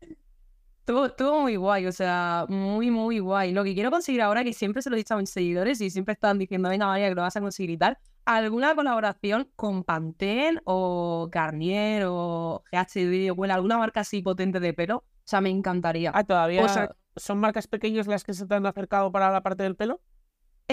[0.87, 3.53] Estuvo, muy guay, o sea, muy, muy guay.
[3.53, 5.89] Lo que quiero conseguir ahora, que siempre se lo he dicho a mis seguidores y
[5.89, 9.83] siempre están diciendo, venga, María, que lo vas a conseguir y tal, alguna colaboración con
[9.83, 14.97] Pantene o Garnier o GHD o alguna marca así potente de pelo.
[14.97, 16.11] O sea, me encantaría.
[16.13, 16.67] Ah, todavía
[17.15, 20.01] son marcas pequeñas las que se te han acercado para la parte del pelo.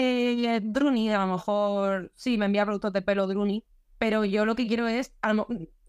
[0.01, 3.65] Eh, Druni, a lo mejor, sí, me envía productos de pelo Druni,
[3.97, 5.13] pero yo lo que quiero es,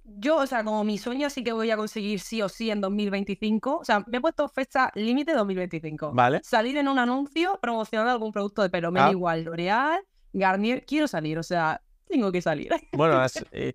[0.03, 2.81] yo, o sea, como mi sueño sí que voy a conseguir sí o sí en
[2.81, 6.13] 2025, o sea, me he puesto fecha límite 2025.
[6.13, 6.41] Vale.
[6.43, 9.13] Salir en un anuncio promocionando algún producto de pelo, me da ah.
[9.13, 10.01] igual, L'Oreal,
[10.33, 12.73] Garnier, quiero salir, o sea, tengo que salir.
[12.93, 13.75] Bueno, eh,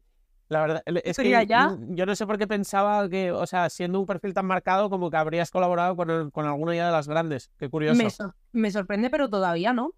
[0.50, 1.78] la verdad es que ya?
[1.80, 5.10] yo no sé por qué pensaba que, o sea, siendo un perfil tan marcado, como
[5.10, 7.52] que habrías colaborado con, con alguna ya de las grandes.
[7.58, 8.34] Qué curioso.
[8.52, 9.94] me sorprende, pero todavía no.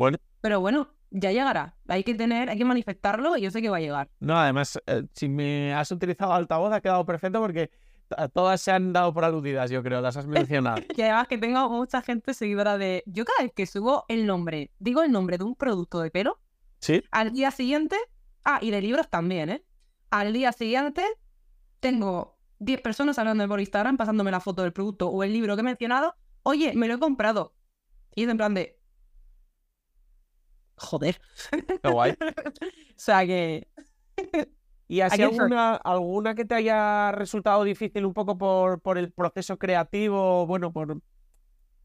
[0.00, 0.16] Bueno.
[0.40, 1.76] Pero bueno, ya llegará.
[1.86, 4.08] Hay que tener, hay que manifestarlo y yo sé que va a llegar.
[4.18, 7.70] No, además, eh, si me has utilizado altavoz ha quedado perfecto porque
[8.32, 10.80] todas se han dado por aludidas, yo creo, las has mencionado.
[10.96, 13.02] y además que tengo mucha gente seguidora de...
[13.04, 16.40] Yo cada vez que subo el nombre, digo el nombre de un producto de pelo,
[16.78, 17.02] ¿Sí?
[17.10, 17.96] al día siguiente...
[18.42, 19.64] Ah, y de libros también, ¿eh?
[20.08, 21.04] Al día siguiente
[21.78, 25.60] tengo 10 personas hablando por Instagram, pasándome la foto del producto o el libro que
[25.60, 26.14] he mencionado.
[26.42, 27.52] Oye, me lo he comprado.
[28.14, 28.79] Y es en plan de,
[30.80, 31.20] joder.
[31.82, 32.12] Qué guay.
[32.20, 33.68] o sea que.
[34.88, 39.56] ¿Y así alguna, alguna que te haya resultado difícil un poco por, por el proceso
[39.56, 41.00] creativo, bueno, por,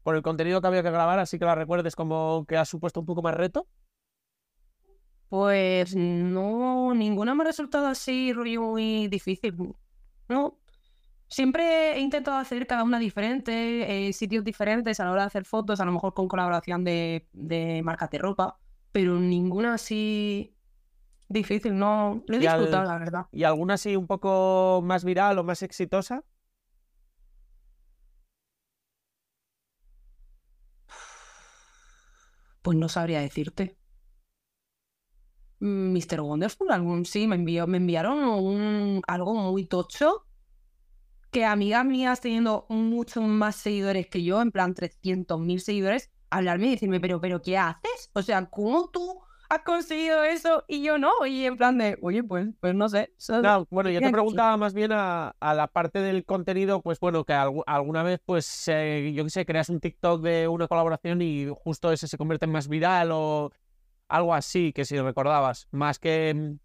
[0.02, 2.98] por el contenido que había que grabar, así que la recuerdes como que ha supuesto
[2.98, 3.68] un poco más reto?
[5.28, 9.54] Pues no, ninguna me ha resultado así muy difícil.
[10.28, 10.58] No.
[11.28, 15.44] Siempre he intentado hacer cada una diferente, eh, sitios diferentes a la hora de hacer
[15.44, 18.58] fotos, a lo mejor con colaboración de, de marcas de ropa
[18.96, 20.56] pero ninguna así
[21.28, 23.26] difícil, no lo he disfrutado, la verdad.
[23.30, 26.24] ¿Y alguna así un poco más viral o más exitosa?
[32.62, 33.76] Pues no sabría decirte.
[35.60, 36.22] Mr.
[36.22, 40.24] Wonderful, algún sí, me envió, me enviaron un, algo muy tocho
[41.30, 46.70] que amigas mías teniendo muchos más seguidores que yo, en plan 300.000 seguidores, hablarme y
[46.70, 48.10] decirme, pero, pero, ¿qué haces?
[48.12, 51.26] O sea, ¿cómo tú has conseguido eso y yo no?
[51.26, 53.12] Y en plan de, oye, pues, pues no sé.
[53.42, 57.32] No, bueno, yo te preguntaba más bien a, la parte del contenido, pues bueno, que
[57.32, 62.08] alguna vez, pues, yo qué sé, creas un TikTok de una colaboración y justo ese
[62.08, 63.52] se convierte en más viral o
[64.08, 66.58] algo así, que si recordabas, más que mm,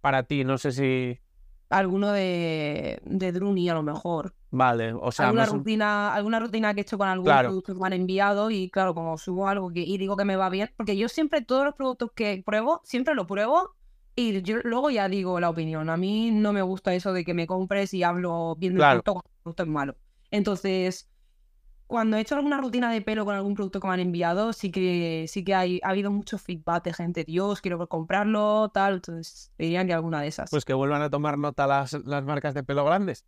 [0.00, 1.20] para ti, no sé si
[1.68, 4.34] alguno de, de Druni a lo mejor.
[4.56, 7.86] Vale, o sea, alguna rutina, alguna rutina que he hecho con algún producto que me
[7.86, 10.96] han enviado y claro, como subo algo que, y digo que me va bien, porque
[10.96, 13.74] yo siempre todos los productos que pruebo, siempre lo pruebo
[14.14, 15.90] y yo luego ya digo la opinión.
[15.90, 19.12] A mí no me gusta eso de que me compres y hablo bien del producto
[19.12, 19.96] cuando el producto es malo.
[20.30, 21.10] Entonces,
[21.86, 24.70] cuando he hecho alguna rutina de pelo con algún producto que me han enviado, sí
[24.70, 29.52] que sí que hay, ha habido mucho feedback de gente, Dios, quiero comprarlo, tal, entonces
[29.58, 30.50] dirían que alguna de esas.
[30.50, 33.26] Pues que vuelvan a tomar nota las, las marcas de pelo grandes.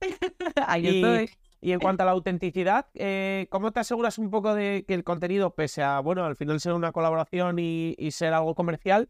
[0.66, 1.30] Ahí estoy.
[1.60, 5.02] Y en cuanto a la autenticidad, eh, ¿cómo te aseguras un poco de que el
[5.02, 9.08] contenido, pese a, bueno, al final ser una colaboración y, y ser algo comercial,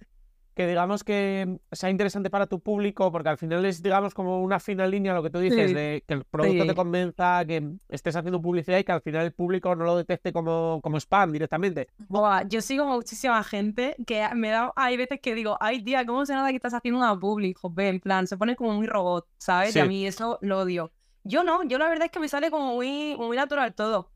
[0.59, 4.59] que digamos que sea interesante para tu público, porque al final es, digamos, como una
[4.59, 8.17] fina línea lo que tú dices, Sí, de que el producto te convenza, que estés
[8.17, 11.87] haciendo publicidad y que al final el público no lo detecte como, como spam directamente.
[12.09, 16.27] Buah, yo sigo muchísima gente que me da, hay veces que digo, ay tía, ¿cómo
[16.27, 17.55] se nota que estás haciendo una publi?
[17.55, 19.77] Joder, en plan, se pone como muy robot, ¿sabes?
[19.77, 20.91] Y a mí eso lo odio.
[21.23, 24.11] Yo no, yo la verdad es que me sale como muy, muy natural todo.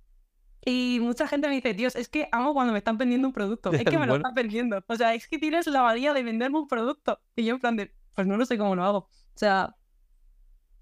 [0.65, 3.71] Y mucha gente me dice, Dios, es que amo cuando me están vendiendo un producto.
[3.73, 4.17] Es que me lo Bueno.
[4.17, 4.83] están vendiendo.
[4.87, 7.19] O sea, es que tienes la manía de venderme un producto.
[7.35, 8.99] Y yo en plan de, pues no lo sé cómo lo hago.
[8.99, 9.09] O
[9.39, 9.75] sea,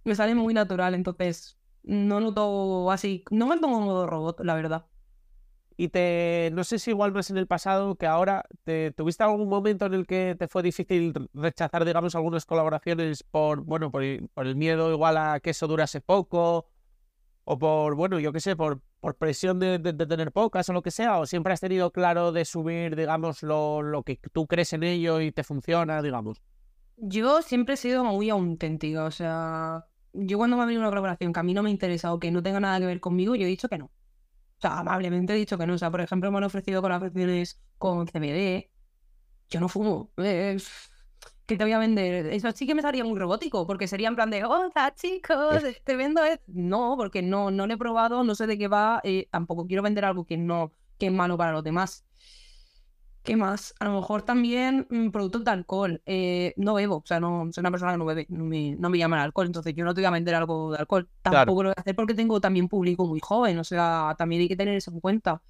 [0.05, 4.87] me sale muy natural, entonces no noto así, no me en modo robot, la verdad.
[5.77, 9.49] Y te, no sé si igual más en el pasado que ahora, te, ¿tuviste algún
[9.49, 14.03] momento en el que te fue difícil rechazar, digamos, algunas colaboraciones por, bueno, por,
[14.35, 16.67] por el miedo igual a que eso durase poco?
[17.53, 20.93] O por, bueno, yo qué sé, por, por presión de, tener pocas o lo que
[20.93, 24.85] sea, o siempre has tenido claro de subir, digamos, lo, lo que tú crees en
[24.85, 26.41] ello y te funciona, digamos.
[26.97, 31.33] Yo siempre he sido muy auténtica, o sea, yo cuando me ha venido una colaboración
[31.33, 33.47] que a mí no me interesa o que no tenga nada que ver conmigo, yo
[33.47, 33.87] he dicho que no.
[33.87, 35.75] O sea, amablemente he dicho que no.
[35.75, 38.71] O sea, por ejemplo, me han ofrecido colaboraciones con CBD.
[39.49, 40.13] Yo no fumo.
[40.19, 40.57] Eh,
[41.51, 42.27] ¿Qué te voy a vender?
[42.27, 45.97] Eso sí que me salía muy robótico, porque sería en plan de, hola chicos, te
[45.97, 46.45] vendo esto.
[46.47, 49.83] No, porque no, no lo he probado, no sé de qué va, eh, tampoco quiero
[49.83, 52.07] vender algo que no, que es malo para los demás.
[53.25, 53.75] ¿Qué más?
[53.81, 56.01] A lo mejor también mm, productos de alcohol.
[56.07, 58.89] Eh, no bebo, o sea, no soy una persona que no bebe, no me, no
[58.89, 61.09] me llama el alcohol, entonces yo no te voy a vender algo de alcohol.
[61.23, 61.39] Claro.
[61.39, 64.49] Tampoco lo voy a hacer porque tengo también público muy joven, o sea, también hay
[64.49, 65.43] que tener eso en cuenta.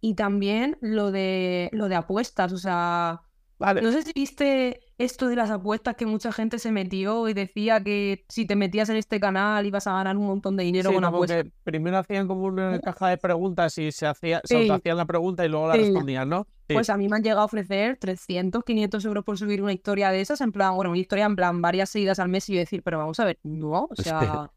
[0.00, 3.20] Y también lo de lo de apuestas, o sea,
[3.58, 3.82] Vale.
[3.82, 7.82] no sé si viste esto de las apuestas que mucha gente se metió y decía
[7.82, 10.94] que si te metías en este canal ibas a ganar un montón de dinero Sí,
[10.96, 11.46] con apuestas.
[11.62, 15.48] primero hacían como una caja de preguntas y se hacía, se hacían la pregunta y
[15.48, 15.80] luego la Sí.
[15.82, 16.46] respondían, ¿no?
[16.66, 20.10] Pues a mí me han llegado a ofrecer 300, 500 euros por subir una historia
[20.10, 22.58] de esas, en plan, bueno, una historia en plan varias seguidas al mes y yo
[22.58, 24.50] decir, pero vamos a ver, no, o sea,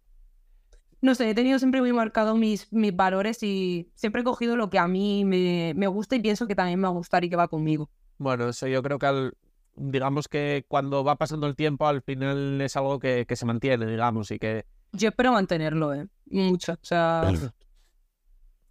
[1.02, 4.70] no sé, he tenido siempre muy marcado mis, mis valores y siempre he cogido lo
[4.70, 7.30] que a mí me, me gusta y pienso que también me va a gustar y
[7.30, 7.90] que va conmigo.
[8.18, 9.34] Bueno, eso yo creo que al,
[9.76, 13.86] digamos que cuando va pasando el tiempo al final es algo que, que se mantiene,
[13.86, 14.66] digamos, y que...
[14.94, 16.08] Yo espero mantenerlo, ¿eh?
[16.30, 17.30] Mucho, o sea,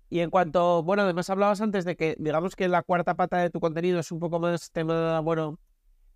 [0.09, 3.51] Y en cuanto, bueno, además hablabas antes de que, digamos que la cuarta pata de
[3.51, 5.59] tu contenido es un poco más tema, bueno,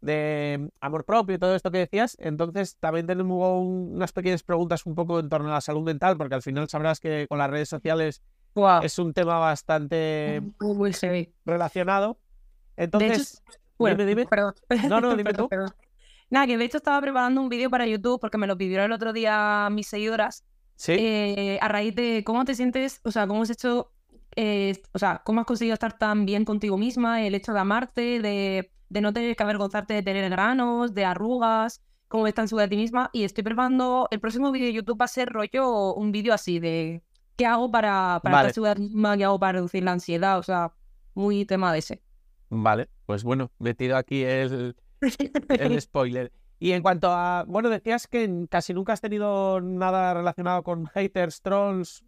[0.01, 4.87] de amor propio y todo esto que decías, entonces también tenemos un- unas pequeñas preguntas
[4.87, 7.51] un poco en torno a la salud mental, porque al final sabrás que con las
[7.51, 8.23] redes sociales
[8.83, 11.35] es un tema bastante muy, muy heavy.
[11.45, 12.19] relacionado.
[12.85, 13.43] Hecho, Entonces,
[13.79, 14.27] bueno, dime, dime.
[14.27, 14.55] perdón.
[14.89, 15.49] No, no, dime Perdón, tú.
[15.49, 15.71] perdón.
[16.31, 18.93] Nada, que de hecho estaba preparando un vídeo para YouTube porque me lo pidieron el
[18.93, 20.45] otro día mis seguidoras
[20.77, 23.93] Sí, eh, a raíz de cómo te sientes, o sea, cómo has hecho,
[24.35, 28.21] eh, o sea, cómo has conseguido estar tan bien contigo misma, el hecho de amarte,
[28.21, 32.65] de, de no tener que avergonzarte de tener granos, de arrugas, cómo ves tan segura
[32.65, 33.11] de ti misma.
[33.13, 36.59] Y estoy preparando, el próximo vídeo de YouTube va a ser rollo, un vídeo así
[36.61, 37.03] de
[37.37, 38.49] qué hago para, para Vale.
[38.49, 40.73] estar segura de mí misma, qué hago para reducir la ansiedad, o sea,
[41.15, 42.03] muy tema de ese.
[42.51, 44.77] Vale, pues bueno, metido aquí el,
[45.49, 46.31] el spoiler.
[46.59, 51.41] Y en cuanto a, bueno, decías que casi nunca has tenido nada relacionado con haters,
[51.41, 52.05] trolls.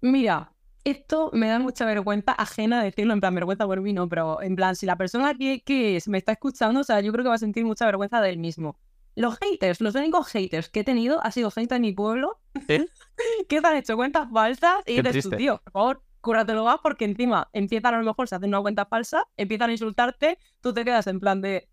[0.00, 4.42] Mira, esto me da mucha vergüenza ajena decirlo, en plan, vergüenza por mí no, pero
[4.42, 7.22] en plan, si la persona que, que es- me está escuchando, o sea, yo creo
[7.24, 8.76] que va a sentir mucha vergüenza de él mismo.
[9.14, 12.84] Los haters, los únicos haters que he tenido ha sido gente de mi pueblo ¿Sí?
[13.48, 15.36] que te han hecho cuentas falsas y tú, triste.
[15.36, 18.86] tío, por favor, cúratelo más porque encima empiezan a lo mejor, se hacen una cuenta
[18.86, 21.68] falsa, empiezan a insultarte, tú te quedas en plan de...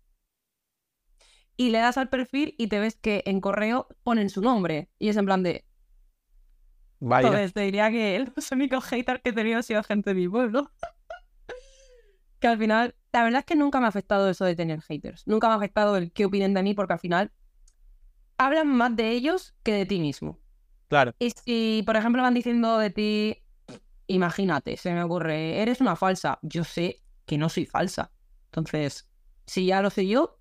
[1.56, 5.08] Y le das al perfil y te ves que en correo ponen su nombre y
[5.08, 5.64] es en plan de...
[6.98, 10.20] Vaya, Entonces te diría que los únicos haters que he tenido ha sido gente de
[10.20, 10.70] mi pueblo.
[12.40, 15.26] que al final, la verdad es que nunca me ha afectado eso de tener haters.
[15.26, 17.32] Nunca me ha afectado el qué opinen de mí porque al final
[18.36, 20.38] hablan más de ellos que de ti mismo.
[20.88, 21.12] claro.
[21.18, 23.39] Y si, por ejemplo, van diciendo de ti,
[24.14, 26.38] imagínate, se me ocurre, eres una falsa.
[26.42, 28.12] Yo sé que no soy falsa.
[28.46, 29.08] Entonces,
[29.46, 30.38] si ya lo sé yo,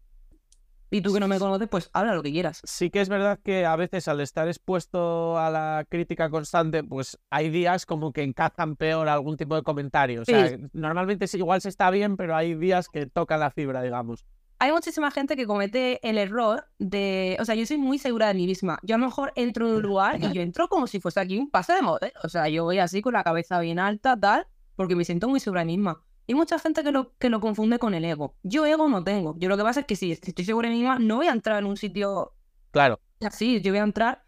[0.91, 2.61] y tú que no me conoces, pues habla lo que quieras.
[2.63, 7.19] Sí que es verdad que a veces al estar expuesto a la crítica constante, pues
[7.29, 10.23] hay días como que encajan peor algún tipo de comentario.
[10.23, 14.25] O sea, normalmente igual se está bien, pero hay días que tocan la fibra, digamos.
[14.59, 18.33] Hay muchísima gente que comete el error de, o sea, yo soy muy segura de
[18.33, 18.77] mí misma.
[18.83, 21.37] Yo a lo mejor entro en un lugar y yo entro como si fuese aquí
[21.37, 22.19] un pase de modelo.
[22.23, 25.39] O sea, yo voy así con la cabeza bien alta, tal, porque me siento muy
[25.39, 26.03] segura de mí misma.
[26.27, 28.35] Hay mucha gente que lo, que lo confunde con el ego.
[28.43, 29.35] Yo ego no tengo.
[29.39, 31.31] Yo lo que pasa es que si estoy segura de mí misma, no voy a
[31.31, 32.33] entrar en un sitio
[32.71, 33.61] Claro, así.
[33.61, 34.23] Yo voy a entrar.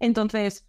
[0.00, 0.66] Entonces,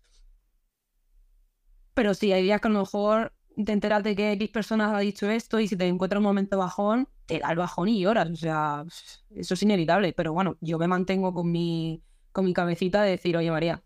[1.94, 3.34] Pero sí, hay días que a lo mejor
[3.66, 6.58] te enteras de que X personas ha dicho esto y si te encuentras un momento
[6.58, 8.30] bajón, te da el bajón y lloras.
[8.30, 8.86] O sea,
[9.32, 10.14] eso es inevitable.
[10.14, 13.84] Pero bueno, yo me mantengo con mi, con mi cabecita de decir, oye María,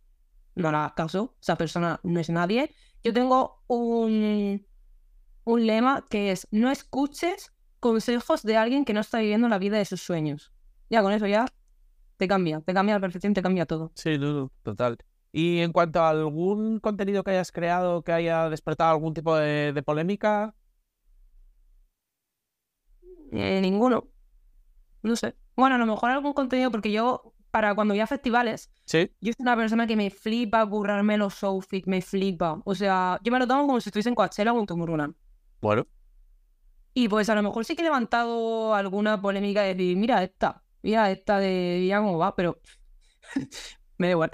[0.56, 2.74] no hagas caso, esa persona no es nadie.
[3.04, 4.66] Yo tengo un,
[5.44, 9.78] un lema que es, no escuches consejos de alguien que no está viviendo la vida
[9.78, 10.52] de sus sueños.
[10.90, 11.46] Ya con eso ya
[12.18, 13.92] te cambia, te cambia la perfección, te cambia todo.
[13.96, 14.98] Sí, no, total.
[15.32, 19.84] Y en cuanto a algún contenido que hayas creado que haya despertado algún tipo de,
[19.86, 20.56] polémica.
[23.32, 24.08] Eh, ninguno.
[25.04, 25.36] No sé.
[25.56, 29.12] Bueno, a lo mejor algún contenido, porque yo, para cuando voy a festivales, ¿Sí?
[29.22, 32.62] yo soy una persona que me flipa burrarme los outfits, me flipa.
[32.66, 35.16] O sea, yo me lo tomo como si estuviese en Coachella o en Tomorrowland.
[35.62, 35.88] Bueno.
[36.94, 40.64] Y pues a lo mejor sí que he levantado alguna polémica de decir, mira esta,
[40.82, 42.60] mira esta de ya cómo va, pero
[43.98, 44.32] me da igual.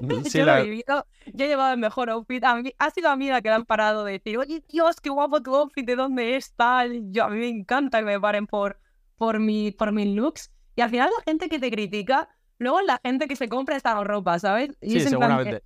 [0.00, 2.42] Mm, yo lo he vivido, yo he llevado el mejor outfit.
[2.44, 5.00] A mí, ha sido a mí la que le han parado de decir, oye, Dios,
[5.00, 7.10] qué guapo tu outfit, ¿de dónde es tal?
[7.12, 8.78] Yo, a mí me encanta que me paren por,
[9.16, 10.50] por, mi, por mis looks.
[10.76, 13.76] Y al final la gente que te critica, luego es la gente que se compra
[13.76, 14.70] esta ropa, ¿sabes?
[14.80, 15.62] Y sí, seguramente.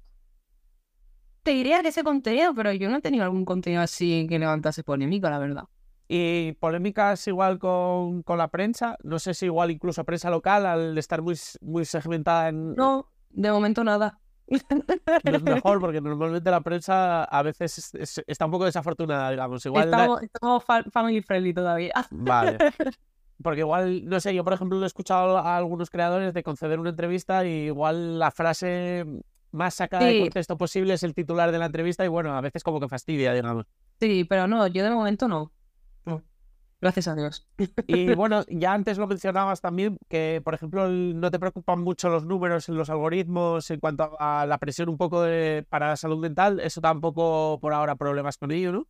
[1.42, 4.82] te diría que ese contenido, pero yo no he tenido algún contenido así que levantase
[4.82, 5.64] polémica, la verdad.
[6.08, 10.98] Y polémicas igual con, con, la prensa, no sé si igual incluso prensa local al
[10.98, 12.74] estar muy, muy segmentada en...
[12.74, 14.18] No, de momento nada.
[14.48, 17.92] No es mejor porque normalmente la prensa a veces
[18.26, 19.64] está un poco desafortunada, digamos.
[19.66, 21.92] Igual estamos, estamos family friendly todavía.
[22.10, 22.58] Vale.
[23.42, 26.88] Porque igual, no sé, yo por ejemplo he escuchado a algunos creadores de conceder una
[26.88, 29.04] entrevista y igual la frase
[29.52, 32.62] más sacada de contexto posible es el titular de la entrevista y bueno, a veces
[32.62, 33.66] como que fastidia, digamos.
[34.00, 35.52] Sí, pero no, yo de momento no.
[36.86, 37.44] Gracias a Dios.
[37.88, 42.24] Y bueno, ya antes lo mencionabas también, que por ejemplo no te preocupan mucho los
[42.24, 46.20] números en los algoritmos en cuanto a la presión un poco de, para la salud
[46.20, 48.86] mental, eso tampoco por ahora problemas con ello, ¿no?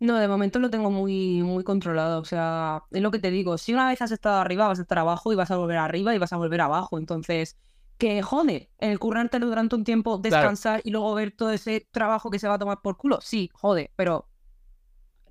[0.00, 2.20] No, de momento lo tengo muy, muy controlado.
[2.20, 3.56] O sea, es lo que te digo.
[3.56, 6.14] Si una vez has estado arriba, vas a estar abajo y vas a volver arriba
[6.14, 6.98] y vas a volver abajo.
[6.98, 7.56] Entonces,
[7.96, 12.38] que jode el currártelo durante un tiempo, descansar y luego ver todo ese trabajo que
[12.38, 13.20] se va a tomar por culo.
[13.22, 14.28] Sí, jode, pero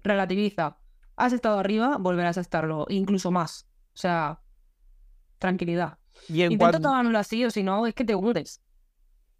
[0.04, 0.81] relativiza
[1.22, 3.68] has estado arriba, volverás a estarlo, incluso más.
[3.94, 4.42] O sea,
[5.38, 5.98] tranquilidad.
[6.28, 8.62] Y en Intento tomármelo así, o si no, es que te hundes.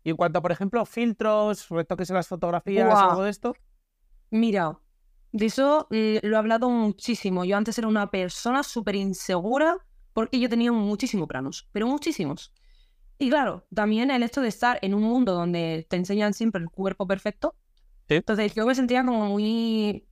[0.04, 3.56] Y en cuanto por ejemplo, filtros, retoques en las fotografías, algo de esto.
[4.30, 4.80] Mira,
[5.32, 7.46] de eso eh, lo he hablado muchísimo.
[7.46, 9.78] Yo antes era una persona súper insegura
[10.14, 12.54] porque yo tenía muchísimos planos, pero muchísimos.
[13.18, 16.70] Y claro, también el hecho de estar en un mundo donde te enseñan siempre el
[16.70, 17.56] cuerpo perfecto.
[18.08, 20.06] Entonces yo me sentía como muy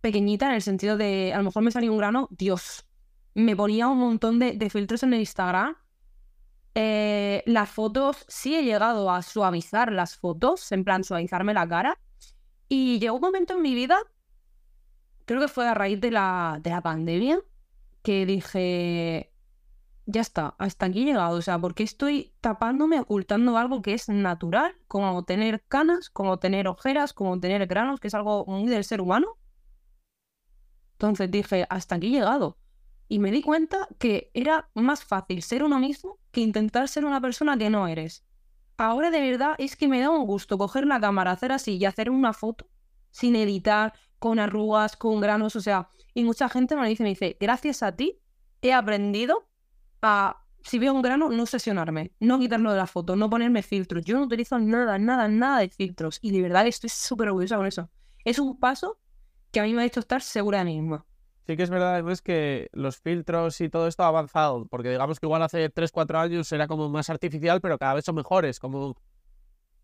[0.00, 2.86] pequeñita en el sentido de, a lo mejor me salía un grano, Dios,
[3.34, 5.76] me ponía un montón de, filtros en el Instagram.
[6.74, 11.98] Eh, las fotos, sí he llegado a suavizar las fotos, en plan suavizarme la cara.
[12.68, 13.98] Y llegó un momento en mi vida,
[15.24, 17.40] creo que fue a raíz de la, de la pandemia,
[18.02, 19.32] que dije,
[20.06, 21.36] ya está, hasta aquí he llegado.
[21.36, 26.68] O sea, porque estoy tapándome, ocultando algo que es natural, como tener canas, como tener
[26.68, 29.36] ojeras, como tener granos, que es algo muy del ser humano.
[31.00, 32.58] Entonces dije, hasta aquí he llegado.
[33.08, 37.22] Y me di cuenta que era más fácil ser uno mismo que intentar ser una
[37.22, 38.22] persona que no eres.
[38.76, 41.86] Ahora de verdad es que me da un gusto coger la cámara, hacer así y
[41.86, 42.68] hacer una foto
[43.10, 47.34] sin editar, con arrugas, con granos, o sea, y mucha gente me dice, me dice,
[47.40, 48.20] gracias a ti
[48.60, 49.48] he aprendido
[50.02, 54.04] a, si veo un grano, no sesionarme, no quitarlo de la foto, no ponerme filtros.
[54.04, 57.66] Yo no utilizo nada, nada, nada de filtros y de verdad estoy súper orgullosa con
[57.66, 57.90] eso.
[58.22, 58.98] Es un paso
[59.50, 61.04] que a mí me ha hecho estar segura de mí misma.
[61.46, 65.18] Sí que es verdad es que los filtros y todo esto ha avanzado, porque digamos
[65.18, 68.60] que igual hace 3, 4 años era como más artificial, pero cada vez son mejores,
[68.60, 68.96] como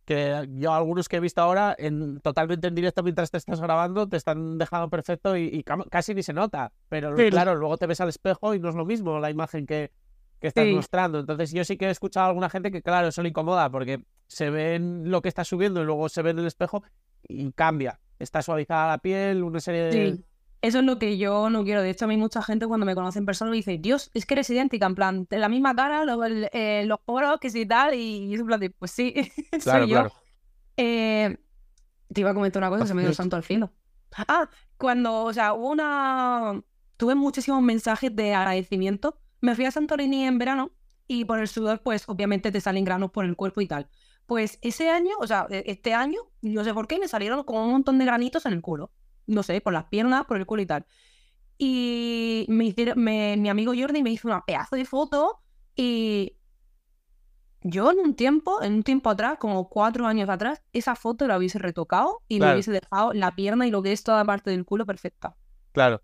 [0.04, 4.08] que yo algunos que he visto ahora en, totalmente en directo mientras te estás grabando
[4.08, 8.10] te están dejando perfecto y, casi ni se nota, pero claro, luego te ves al
[8.10, 9.90] espejo y no es lo mismo la imagen que,
[10.38, 11.18] que estás mostrando.
[11.18, 14.00] Entonces yo sí que he escuchado a alguna gente que claro, eso le incomoda porque
[14.28, 16.84] se ve en lo que está subiendo y luego se ve en el espejo
[17.26, 19.92] y cambia está suavizada la piel, una serie de...
[19.92, 20.24] Sí.
[20.62, 21.82] Eso es lo que yo no quiero.
[21.82, 24.26] De hecho, a mí mucha gente cuando me conoce en persona me dice, Dios, es
[24.26, 26.04] que eres idéntica, en plan, la misma cara,
[26.52, 29.14] eh, los poros, que sí tal, y es en plan pues sí,
[29.60, 30.08] soy yo.
[30.76, 31.36] Eh,
[32.12, 33.70] te iba a comentar una cosa, se me dio santo al filo.
[34.16, 36.62] Ah, cuando, o sea, hubo una...
[36.96, 39.20] Tuve muchísimos mensajes de agradecimiento.
[39.42, 40.72] Me fui a Santorini en verano
[41.06, 43.88] y por el sudor, pues obviamente te salen granos por el cuerpo y tal.
[44.26, 47.64] Pues ese año, o sea, e, este año, no sé por qué, me salieron como
[47.64, 48.90] un montón de granitos en el culo.
[49.26, 50.86] No sé, por las piernas, por el culo y tal.
[51.58, 55.40] Y me hicieron, mi amigo Jordi me hizo una pedazo de foto
[55.74, 56.36] y
[57.62, 61.36] yo en un tiempo, en un tiempo atrás, como cuatro años atrás, esa foto la
[61.36, 64.64] hubiese retocado y me hubiese dejado la pierna y lo que es toda parte del
[64.64, 65.36] culo perfecta.
[65.72, 66.02] Claro.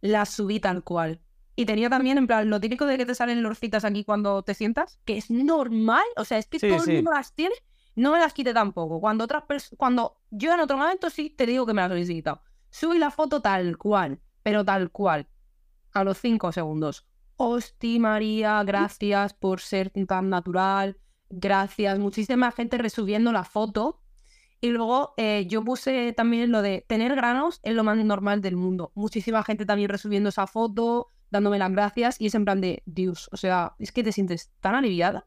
[0.00, 1.20] La subí tal cual.
[1.56, 4.54] Y tenía también, en plan, lo típico de que te salen lorcitas aquí cuando te
[4.54, 7.54] sientas, que es normal, o sea, es que todo el mundo las tiene,
[7.94, 9.00] no me las quite tampoco.
[9.00, 9.44] Cuando otras
[9.76, 12.42] cuando yo en otro momento sí te digo que me las hubiese quitado.
[12.70, 15.28] Subí la foto tal cual, pero tal cual,
[15.92, 17.06] a los cinco segundos.
[17.36, 20.98] Hosti María, gracias por ser tan natural,
[21.30, 24.00] gracias, muchísima gente resubiendo la foto.
[24.60, 28.56] Y luego eh, yo puse también lo de tener granos es lo más normal del
[28.56, 28.92] mundo.
[28.94, 33.28] Muchísima gente también resubiendo esa foto, dándome las gracias y es en plan de Dios,
[33.32, 35.26] o sea, es que te sientes tan aliviada.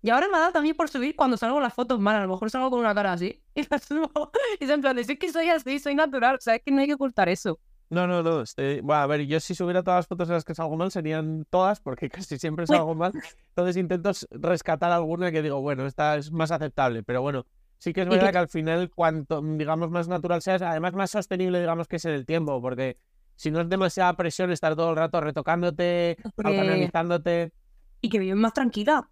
[0.00, 2.28] Y ahora me ha dado también por subir cuando salgo las fotos mal, a lo
[2.28, 4.32] mejor salgo con una cara así y las subo.
[4.58, 6.70] Y es en plan de, es que soy así, soy natural, o sea, es que
[6.70, 7.60] no hay que ocultar eso.
[7.90, 8.40] No, no, no.
[8.40, 10.90] Este, bueno, a ver, yo si subiera todas las fotos en las que salgo mal
[10.90, 13.12] serían todas, porque casi siempre salgo mal.
[13.50, 17.02] Entonces intento rescatar alguna que digo, bueno, esta es más aceptable.
[17.02, 17.44] Pero bueno,
[17.78, 18.38] sí que es verdad que...
[18.38, 22.24] al final, cuanto, digamos, más natural seas, además más sostenible, digamos, que es en el
[22.24, 22.96] tiempo, porque
[23.38, 27.52] si no es demasiada presión estar todo el rato retocándote, autoanalizándote.
[28.00, 29.08] Y que viven más tranquila.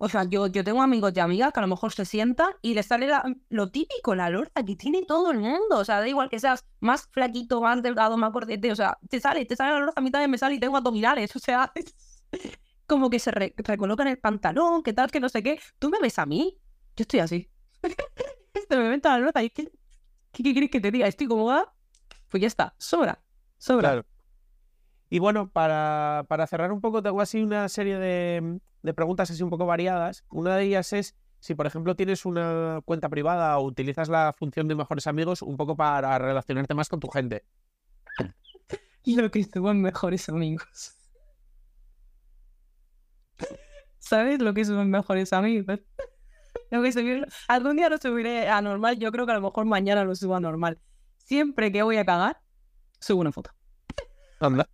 [0.00, 2.74] O sea, yo, yo tengo amigos y amigas que a lo mejor se sientan y
[2.74, 3.08] les sale
[3.50, 5.78] lo típico, la lorza que tiene todo el mundo.
[5.78, 8.72] O sea, da igual que seas más flaquito, más delgado, más cortete.
[8.72, 10.76] O sea, te sale, te sale la lorza, a mí también me sale y tengo
[10.76, 11.30] abdominales.
[11.36, 11.72] O sea,
[12.88, 15.60] como que se recolocan el pantalón, que tal, que no sé qué.
[15.78, 16.58] Tú me ves a mí,
[16.96, 17.48] yo estoy así.
[18.54, 19.70] este me meto la lorza y ¿qué,
[20.32, 21.06] ¿qué, quieres que te diga?
[21.06, 21.72] Estoy cómoda.
[22.28, 23.22] Pues ya está, sobra,
[23.58, 23.90] sobra.
[23.90, 24.06] Claro.
[25.10, 29.42] Y bueno, para, para cerrar un poco, tengo así una serie de, de preguntas así
[29.42, 30.24] un poco variadas.
[30.30, 34.66] Una de ellas es si, por ejemplo, tienes una cuenta privada o utilizas la función
[34.68, 37.44] de mejores amigos un poco para relacionarte más con tu gente.
[39.04, 40.94] Lo que son mejores amigos.
[43.98, 45.80] ¿Sabes lo que son mejores amigos?
[46.70, 48.98] Lo que Algún día lo subiré a normal.
[48.98, 50.78] Yo creo que a lo mejor mañana lo subo a normal.
[51.16, 52.40] Siempre que voy a cagar,
[53.00, 53.50] subo una foto.
[54.40, 54.68] Anda.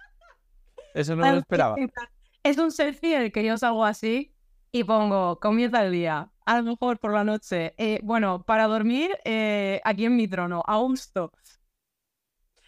[0.95, 1.77] Eso no lo esperaba
[2.45, 4.33] es un selfie el que yo salgo así
[4.71, 7.75] y pongo, comienza el día, a lo mejor por la noche.
[7.79, 11.33] Eh, bueno, para dormir, eh, aquí en mi trono, a gusto.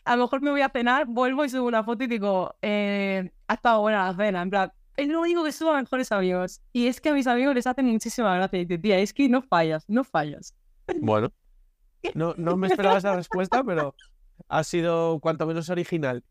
[0.04, 3.30] A lo mejor me voy a cenar, vuelvo y subo una foto y digo, eh,
[3.48, 4.42] ha estado buena la cena.
[4.42, 6.62] En plan, es lo único que subo a mejores amigos.
[6.72, 8.60] Y es que a mis amigos les hacen muchísima gracia.
[8.60, 10.54] Y tía, es que no fallas, no fallas.
[11.00, 11.32] Bueno,
[12.14, 13.94] no, no me esperaba esa respuesta, pero
[14.48, 16.24] ha sido cuanto menos original.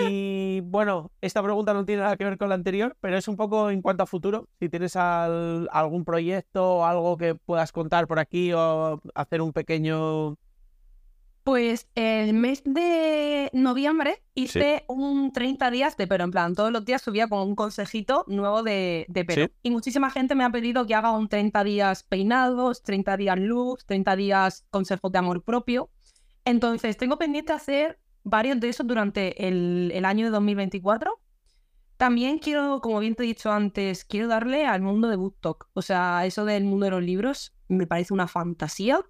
[0.00, 3.36] Y bueno, esta pregunta no tiene nada que ver con la anterior, pero es un
[3.36, 4.48] poco en cuanto a futuro.
[4.60, 10.36] Si tienes algún proyecto o algo que puedas contar por aquí o hacer un pequeño...
[11.42, 16.86] Pues el mes de noviembre hice un 30 días de pero en plan, todos los
[16.86, 19.48] días subía con un consejito nuevo de, de pelo.
[19.62, 23.84] Y muchísima gente me ha pedido que haga un 30 días peinados, 30 días luz,
[23.84, 25.90] 30 días consejos de amor propio.
[26.44, 31.20] Entonces, tengo pendiente hacer varios de esos durante el, año de 2024.
[31.96, 35.68] También quiero, como bien te he dicho antes, quiero darle al mundo de BookTok.
[35.74, 39.00] O sea, eso del mundo de los libros me parece una fantasía.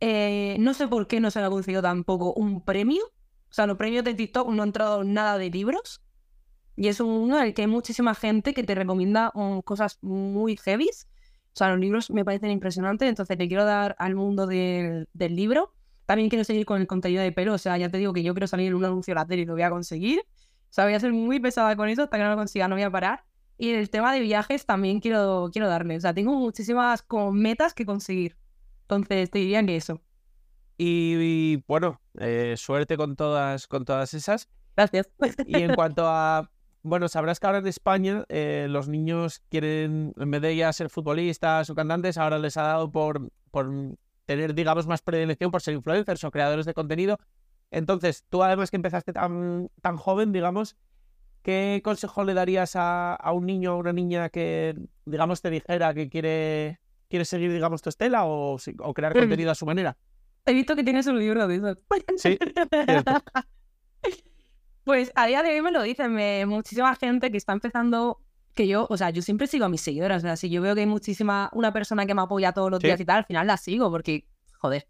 [0.00, 3.04] Eh, no sé por qué no se le ha conseguido tampoco un premio.
[3.04, 6.02] O sea, los premios de TikTok no han entrado nada de libros.
[6.76, 9.32] Y es uno en el que hay muchísima gente que te recomienda
[9.64, 11.08] cosas muy heavies.
[11.52, 13.08] O sea, los libros me parecen impresionantes.
[13.08, 15.72] Entonces le quiero dar al mundo del libro.
[16.06, 18.34] También quiero seguir con el contenido de pelo, o sea, ya te digo que yo
[18.34, 20.20] quiero salir en un anuncio de la tele y lo voy a conseguir.
[20.20, 22.74] O sea, voy a ser muy pesada con eso hasta que no lo consiga, no
[22.74, 23.24] voy a parar.
[23.56, 25.96] Y en el tema de viajes también quiero, quiero darle.
[25.96, 28.36] O sea, tengo muchísimas como metas que conseguir.
[28.82, 30.00] Entonces, te diría que eso.
[30.76, 34.48] Y, bueno, eh, suerte con todas, con todas esas.
[34.76, 35.08] Gracias.
[35.46, 36.50] Y en cuanto a.
[36.82, 40.90] Bueno, sabrás que ahora en España eh, los niños quieren, en vez de ya ser
[40.90, 43.70] futbolistas o cantantes, ahora les ha dado por, por
[44.26, 47.18] tener, digamos, más predilección por ser influencers o creadores de contenido.
[47.70, 50.76] Entonces, tú además que empezaste tan, tan joven, digamos,
[51.42, 56.08] ¿qué consejo le darías a, un niño o una niña que, digamos, te dijera que
[56.08, 59.18] quiere, quiere seguir, digamos, tu estela o, o crear mm.
[59.20, 59.96] contenido a su manera?
[60.46, 61.76] He visto que tienes un libro de eso.
[62.16, 62.38] Sí,
[64.84, 68.20] Pues a día de hoy me lo dicen me, muchísima gente que está empezando
[68.54, 70.22] que yo, o sea, yo siempre sigo a mis seguidoras.
[70.22, 72.80] O sea, si yo veo que hay muchísima, una persona que me apoya todos los
[72.80, 74.28] días y tal, al final la sigo porque,
[74.58, 74.86] joder,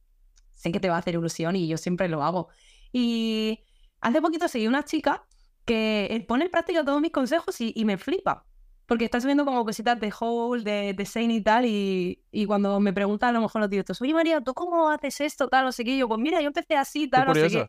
[0.53, 2.49] sé que te va a hacer ilusión y yo siempre lo hago.
[2.93, 3.65] Y
[4.01, 5.25] hace poquito seguí una chica
[5.65, 8.47] que pone en práctica todos mis consejos y, me flipa.
[8.87, 12.93] Porque está subiendo como cositas de Hole, de, de y tal, y, y, cuando me
[12.93, 15.49] preguntan a lo mejor los directos, oye María, ¿tú cómo haces esto?
[15.49, 15.97] Tal, no sé qué.
[15.97, 17.67] yo, pues mira, yo empecé así, tal, no sé qué.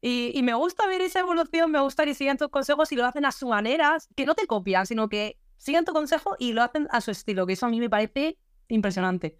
[0.00, 3.24] Y, me gusta ver esa evolución, me gusta que sigan tus consejos y lo hacen
[3.24, 6.86] a su manera, que no te copian, sino que siguen tu consejo y lo hacen
[6.90, 8.38] a su estilo, que eso a mí me parece
[8.68, 9.36] impresionante.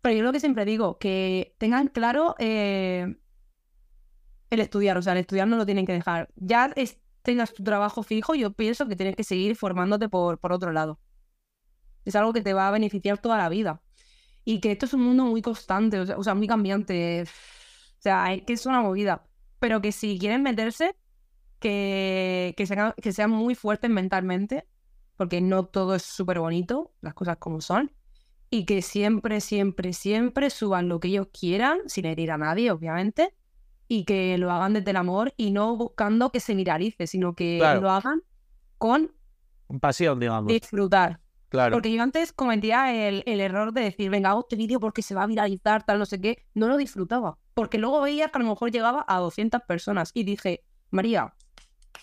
[0.00, 3.16] Pero yo lo que siempre digo, que tengan claro eh,
[4.50, 6.30] el estudiar, o sea, el estudiar no lo tienen que dejar.
[6.36, 6.72] Ya
[7.22, 10.98] tengas tu trabajo fijo, yo pienso que tienes que seguir formándote por, por otro lado.
[12.04, 13.82] Es algo que te va a beneficiar toda la vida.
[14.44, 17.24] Y que esto es un mundo muy constante, o sea, muy cambiante.
[17.24, 19.29] O sea, es que es una movida.
[19.60, 20.96] Pero que si quieren meterse,
[21.60, 24.66] que, que, sean, que sean muy fuertes mentalmente,
[25.16, 27.92] porque no todo es súper bonito, las cosas como son.
[28.50, 33.34] Y que siempre, siempre, siempre suban lo que ellos quieran, sin herir a nadie, obviamente
[33.92, 37.58] y que lo hagan desde el amor y no buscando que se viralice, sino que
[37.58, 38.22] lo hagan
[38.78, 39.10] con
[39.80, 40.46] pasión, digamos.
[40.46, 41.18] Disfrutar.
[41.48, 41.72] Claro.
[41.72, 45.24] Porque yo antes cometía el, error de decir, venga, hago este vídeo porque se va
[45.24, 46.38] a viralizar, tal, no sé qué.
[46.54, 47.36] No lo disfrutaba.
[47.60, 51.34] Porque luego veía que a lo mejor llegaba a 200 personas y dije, María,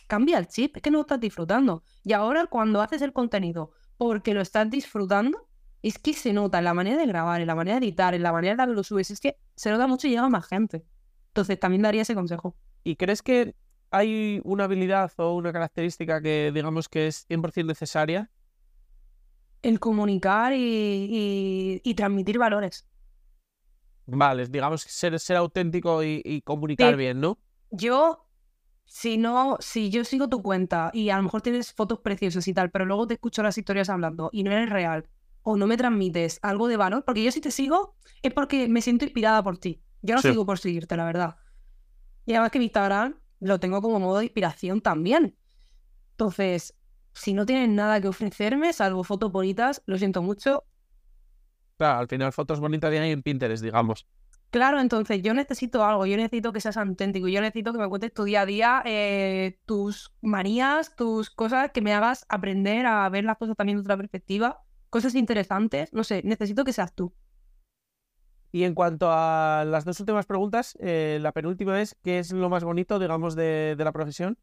[0.05, 1.81] cambia el chip, es que no lo estás disfrutando.
[2.03, 5.47] Y ahora cuando haces el contenido porque lo estás disfrutando,
[5.81, 8.21] es que se nota en la manera de grabar, en la manera de editar, en
[8.21, 10.85] la manera de que lo subes, es que se nota mucho y llega más gente.
[11.29, 12.55] Entonces también daría ese consejo.
[12.83, 13.55] ¿Y crees que
[13.89, 18.29] hay una habilidad o una característica que digamos que es 100% necesaria?
[19.63, 22.85] El comunicar y, transmitir valores.
[24.07, 27.37] Vale, digamos ser, ser auténtico y, comunicar bien, ¿no?
[27.69, 28.25] Yo,
[28.85, 32.53] si no, si yo sigo tu cuenta y a lo mejor tienes fotos preciosas y
[32.53, 35.09] tal, pero luego te escucho las historias hablando y no eres real
[35.43, 38.81] o no me transmites algo de valor, porque yo si te sigo es porque me
[38.81, 39.81] siento inspirada por ti.
[40.01, 41.35] Yo no sigo por seguirte, la verdad.
[42.25, 45.37] Y además que mi Instagram lo tengo como modo de inspiración también.
[46.11, 46.75] Entonces,
[47.13, 50.63] si no tienes nada que ofrecerme, salvo fotos bonitas, lo siento mucho.
[51.77, 54.07] Claro, al final fotos bonitas hay en Pinterest, digamos.
[54.49, 58.13] Claro, entonces yo necesito algo, yo necesito que seas auténtico, yo necesito que me cuentes
[58.13, 63.25] tu día a día, eh, tus manías, tus cosas, que me hagas aprender a ver
[63.25, 67.13] las cosas también de otra perspectiva, cosas interesantes, no sé, necesito que seas tú.
[68.51, 72.49] Y en cuanto a las dos últimas preguntas, eh, la penúltima es, ¿qué es lo
[72.49, 74.37] más bonito, digamos, de, la profesión?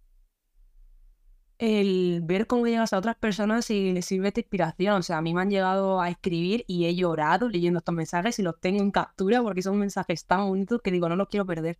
[1.58, 4.96] El ver cómo llegas a otras personas y les sirve de inspiración.
[4.96, 8.38] O sea, a mí me han llegado a escribir y he llorado leyendo estos mensajes
[8.38, 11.46] y los tengo en captura porque son mensajes tan bonitos que digo, no los quiero
[11.46, 11.78] perder.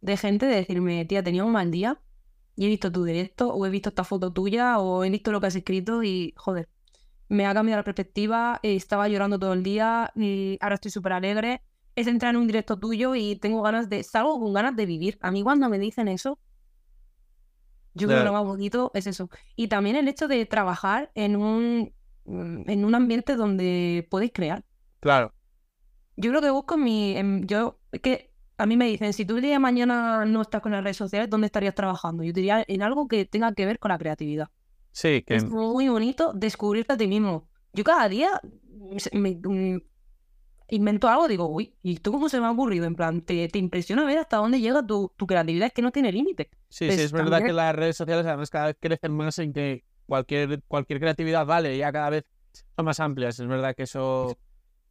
[0.00, 2.00] De gente de decirme, tía, tenía un mal día
[2.56, 5.40] y he visto tu directo o he visto esta foto tuya o he visto lo
[5.40, 6.68] que has escrito y, joder,
[7.30, 11.12] me ha cambiado la perspectiva, eh, estaba llorando todo el día y ahora estoy súper
[11.12, 11.62] alegre.
[11.94, 15.18] Es entrar en un directo tuyo y tengo ganas de, salgo con ganas de vivir.
[15.20, 16.38] A mí cuando me dicen eso,
[17.94, 19.28] yo creo que lo más bonito es eso.
[19.56, 21.92] Y también el hecho de trabajar en un,
[22.24, 24.64] mm, en un ambiente donde podéis crear.
[25.00, 25.34] Claro.
[26.16, 27.16] Yo creo que busco mi...
[27.46, 30.60] yo, es que a mí me dicen, si tú el día de mañana no estás
[30.60, 32.22] con las redes sociales, ¿dónde estarías trabajando?
[32.22, 34.48] Yo diría en algo que tenga que ver con la creatividad.
[34.92, 35.36] Sí, que...
[35.36, 37.48] Es muy bonito descubrirte a ti mismo.
[37.72, 38.40] Yo cada día
[39.12, 39.80] me, mm,
[40.70, 42.86] invento algo, digo, uy, ¿y tú cómo se me ha ocurrido?
[42.86, 45.90] En plan, te, te impresiona ver hasta dónde llega tu, tu creatividad, es que no
[45.90, 46.50] tiene límite.
[46.68, 49.84] Sí, sí, es verdad que las redes sociales además cada vez crecen más en que
[50.06, 52.24] cualquier, cualquier creatividad vale, ya cada vez
[52.76, 53.38] son más amplias.
[53.38, 54.38] Es verdad que eso,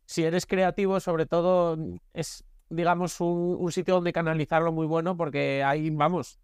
[0.06, 1.78] si eres creativo, sobre todo,
[2.14, 6.40] es, digamos, un, un sitio donde canalizarlo muy bueno porque hay, vamos,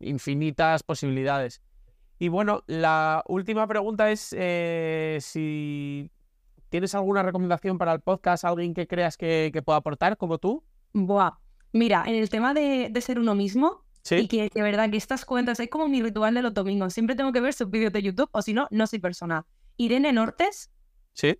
[0.00, 1.62] infinitas posibilidades.
[2.18, 6.10] Y bueno, la última pregunta es eh, si
[6.70, 10.64] tienes alguna recomendación para el podcast, alguien que creas que, pueda aportar como tú.
[10.92, 11.32] Buah,
[11.72, 15.60] mira, en el tema de, ser uno mismo, y que de verdad que estas cuentas
[15.60, 16.94] es como mi ritual de los domingos.
[16.94, 19.44] Siempre tengo que ver sus vídeos de YouTube, o si no, no soy persona.
[19.76, 20.70] Irene Nortes.
[21.12, 21.38] Sí.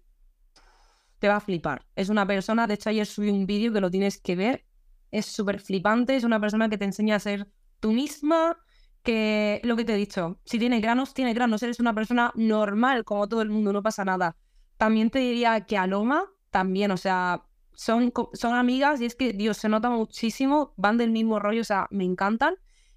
[1.19, 1.87] Te va a flipar.
[1.97, 4.65] Es una persona, de hecho ayer subí un vídeo que lo tienes que ver.
[5.11, 7.49] Es súper flipante, es una persona que te enseña a ser
[7.81, 8.59] tú misma,
[9.03, 13.05] que lo que te he dicho, si tiene granos, tiene granos, eres una persona normal
[13.05, 14.37] como todo el mundo, no pasa nada.
[14.81, 17.45] También te diría que Aloma, también, o sea,
[17.75, 21.65] son, son amigas y es que, Dios, se nota muchísimo, van del mismo rollo, o
[21.65, 22.55] sea, me encantan.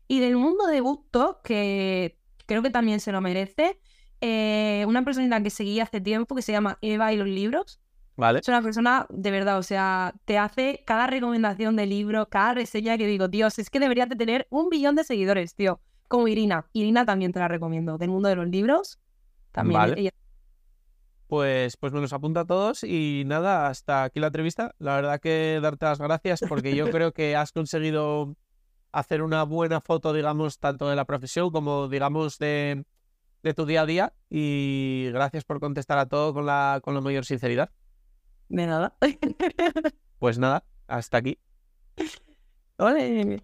[0.07, 3.81] Y del mundo de Busto, que creo que también se lo merece,
[4.21, 7.81] eh, una persona que seguí hace tiempo que se llama Eva y los libros.
[8.15, 8.39] Vale.
[8.39, 12.97] Es una persona de verdad, o sea, te hace cada recomendación de libro, cada reseña
[12.97, 16.67] que digo, Dios, es que deberías de tener un billón de seguidores, tío como Irina.
[16.73, 18.99] Irina también te la recomiendo, del mundo de los libros.
[19.51, 20.11] También.
[21.33, 24.75] Pues, pues me los apunta a todos y nada, hasta aquí la entrevista.
[24.77, 28.35] La verdad que darte las gracias porque yo creo que has conseguido
[28.91, 32.85] hacer una buena foto, digamos, tanto de la profesión como, digamos, de,
[33.41, 34.13] de tu día a día.
[34.29, 37.71] Y gracias por contestar a todo con la, con la mayor sinceridad.
[38.49, 38.95] De nada.
[40.19, 41.39] pues nada, hasta aquí.
[42.77, 43.43] Vale.